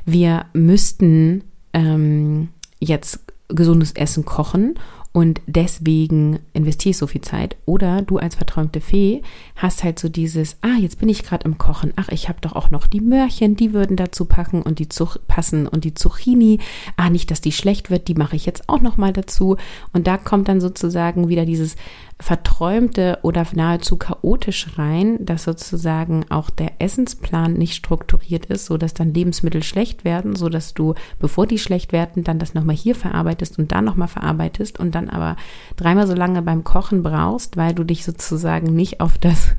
wir 0.04 0.46
müssten 0.52 1.44
ähm, 1.74 2.48
jetzt 2.78 3.20
gesundes 3.48 3.92
Essen 3.92 4.24
kochen 4.24 4.74
und 5.12 5.40
deswegen 5.46 6.38
investiere 6.52 6.90
ich 6.90 6.96
so 6.96 7.08
viel 7.08 7.20
Zeit. 7.20 7.56
Oder 7.66 8.02
du 8.02 8.18
als 8.18 8.36
verträumte 8.36 8.80
Fee 8.80 9.22
hast 9.56 9.82
halt 9.82 9.98
so 9.98 10.08
dieses, 10.08 10.56
ah, 10.62 10.78
jetzt 10.80 11.00
bin 11.00 11.08
ich 11.08 11.24
gerade 11.24 11.46
im 11.46 11.58
Kochen. 11.58 11.92
Ach, 11.96 12.08
ich 12.10 12.28
habe 12.28 12.40
doch 12.40 12.52
auch 12.52 12.70
noch 12.70 12.86
die 12.86 13.00
Möhrchen, 13.00 13.56
die 13.56 13.72
würden 13.72 13.96
dazu 13.96 14.24
packen 14.24 14.62
und 14.62 14.78
die 14.78 14.88
Zuch 14.88 15.16
passen 15.26 15.66
und 15.66 15.82
die 15.82 15.94
Zucchini. 15.94 16.60
Ah, 16.96 17.10
nicht, 17.10 17.32
dass 17.32 17.40
die 17.40 17.50
schlecht 17.50 17.90
wird, 17.90 18.06
die 18.06 18.14
mache 18.14 18.36
ich 18.36 18.46
jetzt 18.46 18.68
auch 18.68 18.80
noch 18.80 18.98
mal 18.98 19.12
dazu. 19.12 19.56
Und 19.92 20.06
da 20.06 20.16
kommt 20.16 20.46
dann 20.46 20.60
sozusagen 20.60 21.28
wieder 21.28 21.44
dieses 21.44 21.74
verträumte 22.20 23.18
oder 23.22 23.46
nahezu 23.54 23.96
chaotisch 23.96 24.78
rein, 24.78 25.24
dass 25.24 25.44
sozusagen 25.44 26.26
auch 26.28 26.50
der 26.50 26.72
Essensplan 26.78 27.54
nicht 27.54 27.74
strukturiert 27.74 28.46
ist, 28.46 28.66
so 28.66 28.76
dass 28.76 28.94
dann 28.94 29.14
Lebensmittel 29.14 29.62
schlecht 29.62 30.04
werden, 30.04 30.36
so 30.36 30.48
dass 30.48 30.74
du, 30.74 30.94
bevor 31.18 31.46
die 31.46 31.58
schlecht 31.58 31.92
werden, 31.92 32.22
dann 32.22 32.38
das 32.38 32.54
nochmal 32.54 32.76
hier 32.76 32.94
verarbeitest 32.94 33.58
und 33.58 33.72
dann 33.72 33.86
nochmal 33.86 34.08
verarbeitest 34.08 34.78
und 34.78 34.94
dann 34.94 34.99
aber 35.08 35.36
dreimal 35.76 36.06
so 36.06 36.14
lange 36.14 36.42
beim 36.42 36.64
Kochen 36.64 37.02
brauchst, 37.02 37.56
weil 37.56 37.74
du 37.74 37.84
dich 37.84 38.04
sozusagen 38.04 38.74
nicht 38.74 39.00
auf 39.00 39.16
das 39.18 39.54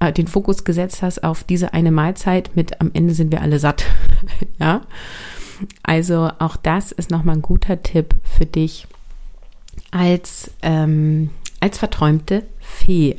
äh, 0.00 0.12
den 0.12 0.26
Fokus 0.26 0.64
gesetzt 0.64 1.02
hast 1.02 1.22
auf 1.22 1.44
diese 1.44 1.72
eine 1.74 1.92
Mahlzeit 1.92 2.50
mit 2.56 2.80
am 2.80 2.90
Ende 2.94 3.14
sind 3.14 3.30
wir 3.30 3.42
alle 3.42 3.58
satt. 3.58 3.84
ja. 4.58 4.80
Also 5.82 6.30
auch 6.38 6.56
das 6.56 6.90
ist 6.90 7.10
nochmal 7.10 7.36
ein 7.36 7.42
guter 7.42 7.82
Tipp 7.82 8.14
für 8.24 8.46
dich 8.46 8.86
als 9.90 10.50
ähm, 10.62 11.30
als 11.60 11.78
verträumte 11.78 12.44
Fee. 12.58 13.16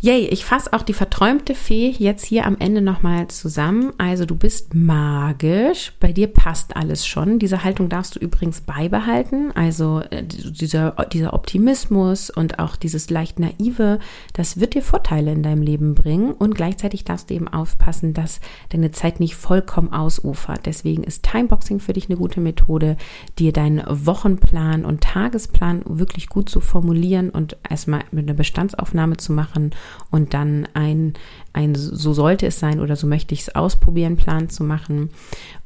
Yay, 0.00 0.28
ich 0.28 0.44
fasse 0.44 0.72
auch 0.72 0.82
die 0.82 0.94
verträumte 1.20 1.54
Fee 1.54 1.90
jetzt 1.98 2.24
hier 2.24 2.46
am 2.46 2.56
Ende 2.58 2.80
nochmal 2.80 3.28
zusammen. 3.28 3.92
Also 3.98 4.24
du 4.24 4.34
bist 4.34 4.74
magisch, 4.74 5.92
bei 6.00 6.12
dir 6.12 6.28
passt 6.28 6.76
alles 6.76 7.06
schon. 7.06 7.38
Diese 7.38 7.62
Haltung 7.62 7.90
darfst 7.90 8.16
du 8.16 8.20
übrigens 8.20 8.62
beibehalten. 8.62 9.52
Also 9.54 10.00
äh, 10.08 10.22
dieser, 10.24 10.92
dieser 11.12 11.34
Optimismus 11.34 12.30
und 12.30 12.58
auch 12.58 12.74
dieses 12.74 13.10
leicht 13.10 13.38
naive, 13.38 13.98
das 14.32 14.60
wird 14.60 14.72
dir 14.72 14.80
Vorteile 14.80 15.30
in 15.30 15.42
deinem 15.42 15.60
Leben 15.60 15.94
bringen. 15.94 16.32
Und 16.32 16.54
gleichzeitig 16.54 17.04
darfst 17.04 17.28
du 17.28 17.34
eben 17.34 17.48
aufpassen, 17.48 18.14
dass 18.14 18.40
deine 18.70 18.90
Zeit 18.90 19.20
nicht 19.20 19.34
vollkommen 19.36 19.92
ausufert. 19.92 20.64
Deswegen 20.64 21.04
ist 21.04 21.24
Timeboxing 21.24 21.80
für 21.80 21.92
dich 21.92 22.08
eine 22.08 22.16
gute 22.16 22.40
Methode, 22.40 22.96
dir 23.38 23.52
deinen 23.52 23.82
Wochenplan 23.86 24.86
und 24.86 25.02
Tagesplan 25.02 25.82
wirklich 25.84 26.30
gut 26.30 26.48
zu 26.48 26.62
formulieren 26.62 27.28
und 27.28 27.58
erstmal 27.68 28.04
mit 28.10 28.26
einer 28.26 28.38
Bestandsaufnahme 28.38 29.18
zu 29.18 29.34
machen 29.34 29.72
und 30.10 30.32
dann 30.32 30.66
ein, 30.72 31.09
ein 31.52 31.74
so 31.74 32.12
sollte 32.12 32.46
es 32.46 32.60
sein 32.60 32.80
oder 32.80 32.96
so 32.96 33.06
möchte 33.06 33.34
ich 33.34 33.40
es 33.40 33.54
ausprobieren, 33.54 34.16
Plan 34.16 34.48
zu 34.48 34.64
machen. 34.64 35.10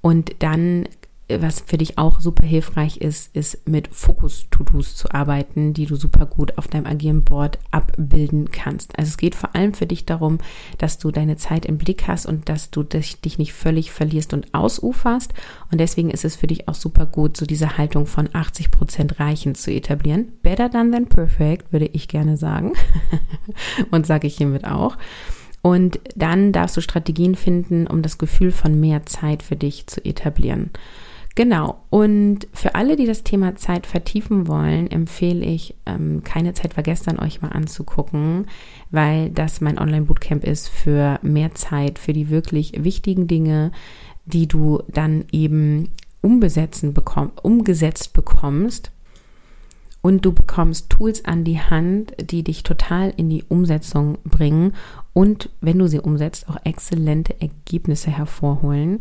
Und 0.00 0.36
dann 0.40 0.86
was 1.28 1.60
für 1.60 1.78
dich 1.78 1.96
auch 1.96 2.20
super 2.20 2.46
hilfreich 2.46 2.98
ist, 2.98 3.34
ist 3.34 3.66
mit 3.66 3.88
Fokus-To-Dos 3.88 4.94
zu 4.94 5.10
arbeiten, 5.10 5.72
die 5.72 5.87
du 5.87 5.96
super 5.96 6.26
gut 6.26 6.58
auf 6.58 6.68
deinem 6.68 6.84
agieren 6.84 7.24
Board 7.24 7.58
abbilden 7.70 8.50
kannst. 8.50 8.98
Also 8.98 9.08
es 9.08 9.16
geht 9.16 9.34
vor 9.34 9.54
allem 9.54 9.72
für 9.72 9.87
dich 9.87 10.04
darum, 10.04 10.38
dass 10.76 10.98
du 10.98 11.10
deine 11.10 11.37
Zeit 11.37 11.64
im 11.64 11.78
Blick 11.78 12.06
hast 12.08 12.26
und 12.26 12.50
dass 12.50 12.70
du 12.70 12.82
dich, 12.82 13.22
dich 13.22 13.38
nicht 13.38 13.54
völlig 13.54 13.90
verlierst 13.90 14.34
und 14.34 14.52
ausuferst. 14.52 15.32
Und 15.70 15.78
deswegen 15.78 16.10
ist 16.10 16.26
es 16.26 16.37
für 16.37 16.46
dich 16.46 16.68
auch 16.68 16.74
super 16.74 17.06
gut, 17.06 17.38
so 17.38 17.46
diese 17.46 17.78
Haltung 17.78 18.04
von 18.04 18.28
80 18.30 18.70
Prozent 18.70 19.18
reichen 19.18 19.54
zu 19.54 19.72
etablieren. 19.72 20.32
Better 20.42 20.68
done 20.68 20.90
than 20.90 21.06
perfect, 21.06 21.72
würde 21.72 21.87
ich 21.87 22.06
gerne 22.08 22.37
sagen. 22.37 22.74
und 23.90 24.06
sage 24.06 24.26
ich 24.26 24.37
hiermit 24.37 24.66
auch. 24.66 24.98
Und 25.62 25.98
dann 26.14 26.52
darfst 26.52 26.76
du 26.76 26.82
Strategien 26.82 27.34
finden, 27.34 27.87
um 27.87 28.02
das 28.02 28.18
Gefühl 28.18 28.52
von 28.52 28.78
mehr 28.78 29.06
Zeit 29.06 29.42
für 29.42 29.56
dich 29.56 29.87
zu 29.87 30.04
etablieren. 30.04 30.68
Genau. 31.37 31.83
Und 31.90 32.47
für 32.53 32.77
alle, 32.77 32.94
die 32.94 33.07
das 33.07 33.25
Thema 33.25 33.57
Zeit 33.57 33.87
vertiefen 33.87 34.47
wollen, 34.47 34.88
empfehle 34.88 35.44
ich, 35.44 35.75
ähm, 35.85 36.23
keine 36.23 36.55
Zeit 36.55 36.77
war 36.77 36.85
gestern 36.85 37.18
euch 37.18 37.42
mal 37.42 37.49
anzugucken, 37.49 38.47
weil 38.90 39.31
das 39.31 39.61
mein 39.61 39.79
Online-Bootcamp 39.79 40.44
ist 40.44 40.68
für 40.68 41.18
mehr 41.23 41.53
Zeit, 41.55 41.99
für 41.99 42.12
die 42.12 42.31
wirklich 42.31 42.85
wichtigen 42.85 43.27
Dinge, 43.27 43.73
die 44.27 44.47
du 44.47 44.83
dann 44.88 45.25
eben 45.33 45.88
umbesetzen 46.20 46.94
bekomm 46.94 47.33
umgesetzt 47.42 48.12
bekommst. 48.12 48.92
Und 50.03 50.27
du 50.27 50.33
bekommst 50.33 50.90
Tools 50.90 51.25
an 51.25 51.44
die 51.44 51.59
Hand, 51.59 52.12
die 52.20 52.42
dich 52.44 52.62
total 52.62 53.12
in 53.16 53.31
die 53.31 53.42
Umsetzung 53.49 54.18
bringen 54.25 54.75
und 55.14 55.49
wenn 55.62 55.79
du 55.79 55.87
sie 55.87 56.01
umsetzt, 56.01 56.49
auch 56.49 56.59
exzellente 56.64 57.40
Ergebnisse 57.40 58.11
hervorholen. 58.11 58.99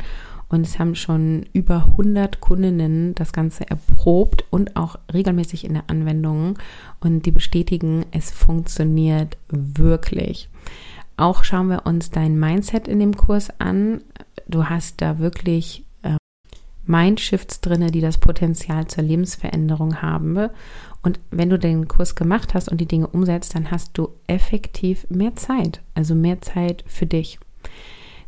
Und 0.53 0.67
es 0.67 0.77
haben 0.77 0.93
schon 0.93 1.47
über 1.51 1.87
100 1.87 2.39
Kundinnen 2.39 3.15
das 3.15 3.33
Ganze 3.33 3.67
erprobt 3.67 4.45
und 4.51 4.75
auch 4.75 4.99
regelmäßig 5.11 5.65
in 5.65 5.73
der 5.73 5.85
Anwendung. 5.87 6.59
Und 6.99 7.25
die 7.25 7.31
bestätigen, 7.31 8.05
es 8.11 8.29
funktioniert 8.29 9.35
wirklich. 9.49 10.49
Auch 11.17 11.43
schauen 11.43 11.69
wir 11.69 11.87
uns 11.87 12.11
dein 12.11 12.39
Mindset 12.39 12.87
in 12.87 12.99
dem 12.99 13.17
Kurs 13.17 13.49
an. 13.59 14.01
Du 14.47 14.65
hast 14.65 15.01
da 15.01 15.17
wirklich 15.17 15.85
äh, 16.03 16.17
Mindshifts 16.85 17.59
drinne, 17.61 17.89
die 17.89 18.01
das 18.01 18.19
Potenzial 18.19 18.85
zur 18.85 19.05
Lebensveränderung 19.05 20.03
haben. 20.03 20.49
Und 21.01 21.19
wenn 21.31 21.49
du 21.49 21.57
den 21.57 21.87
Kurs 21.87 22.13
gemacht 22.13 22.53
hast 22.53 22.69
und 22.69 22.79
die 22.79 22.87
Dinge 22.87 23.07
umsetzt, 23.07 23.55
dann 23.55 23.71
hast 23.71 23.97
du 23.97 24.09
effektiv 24.27 25.07
mehr 25.09 25.35
Zeit, 25.35 25.81
also 25.95 26.13
mehr 26.13 26.43
Zeit 26.43 26.83
für 26.85 27.07
dich. 27.07 27.39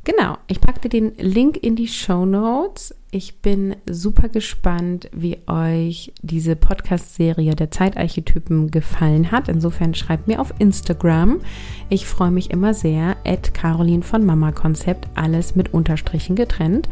Genau, 0.06 0.38
ich 0.46 0.62
packte 0.62 0.88
den 0.88 1.13
Link 1.18 1.58
in 1.58 1.76
die 1.76 1.88
Show 1.88 2.28
Notes. 2.28 2.94
Ich 3.10 3.41
bin 3.41 3.76
super 3.89 4.30
gespannt, 4.30 5.10
wie 5.12 5.39
euch 5.48 6.13
diese 6.22 6.56
Podcast-Serie 6.56 7.56
der 7.56 7.72
Zeitarchetypen 7.72 8.70
gefallen 8.70 9.32
hat. 9.32 9.50
Insofern 9.50 9.96
schreibt 9.96 10.28
mir 10.28 10.39
auf 10.39 10.54
Instagram. 10.60 11.41
Ich 11.89 12.06
freue 12.06 12.30
mich 12.30 12.52
immer 12.52 12.76
sehr. 12.76 13.18
At 13.26 13.56
Caroline 13.56 14.04
von 14.04 14.24
Mama 14.24 14.52
Konzept, 14.52 15.08
alles 15.15 15.56
mit 15.56 15.74
Unterstrichen 15.74 16.36
getrennt. 16.36 16.88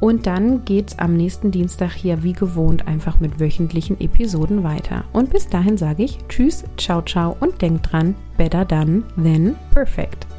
Und 0.00 0.26
dann 0.26 0.66
geht's 0.66 0.98
am 0.98 1.16
nächsten 1.16 1.50
Dienstag 1.50 1.92
hier 1.92 2.22
wie 2.22 2.34
gewohnt 2.34 2.86
einfach 2.86 3.18
mit 3.18 3.40
wöchentlichen 3.40 3.98
Episoden 3.98 4.62
weiter. 4.62 5.04
Und 5.14 5.30
bis 5.30 5.48
dahin 5.48 5.78
sage 5.78 6.04
ich 6.04 6.18
Tschüss, 6.28 6.64
ciao, 6.76 7.00
ciao 7.00 7.34
und 7.40 7.62
denkt 7.62 7.90
dran, 7.90 8.14
better 8.36 8.66
done 8.66 9.04
than 9.16 9.56
perfect. 9.72 10.37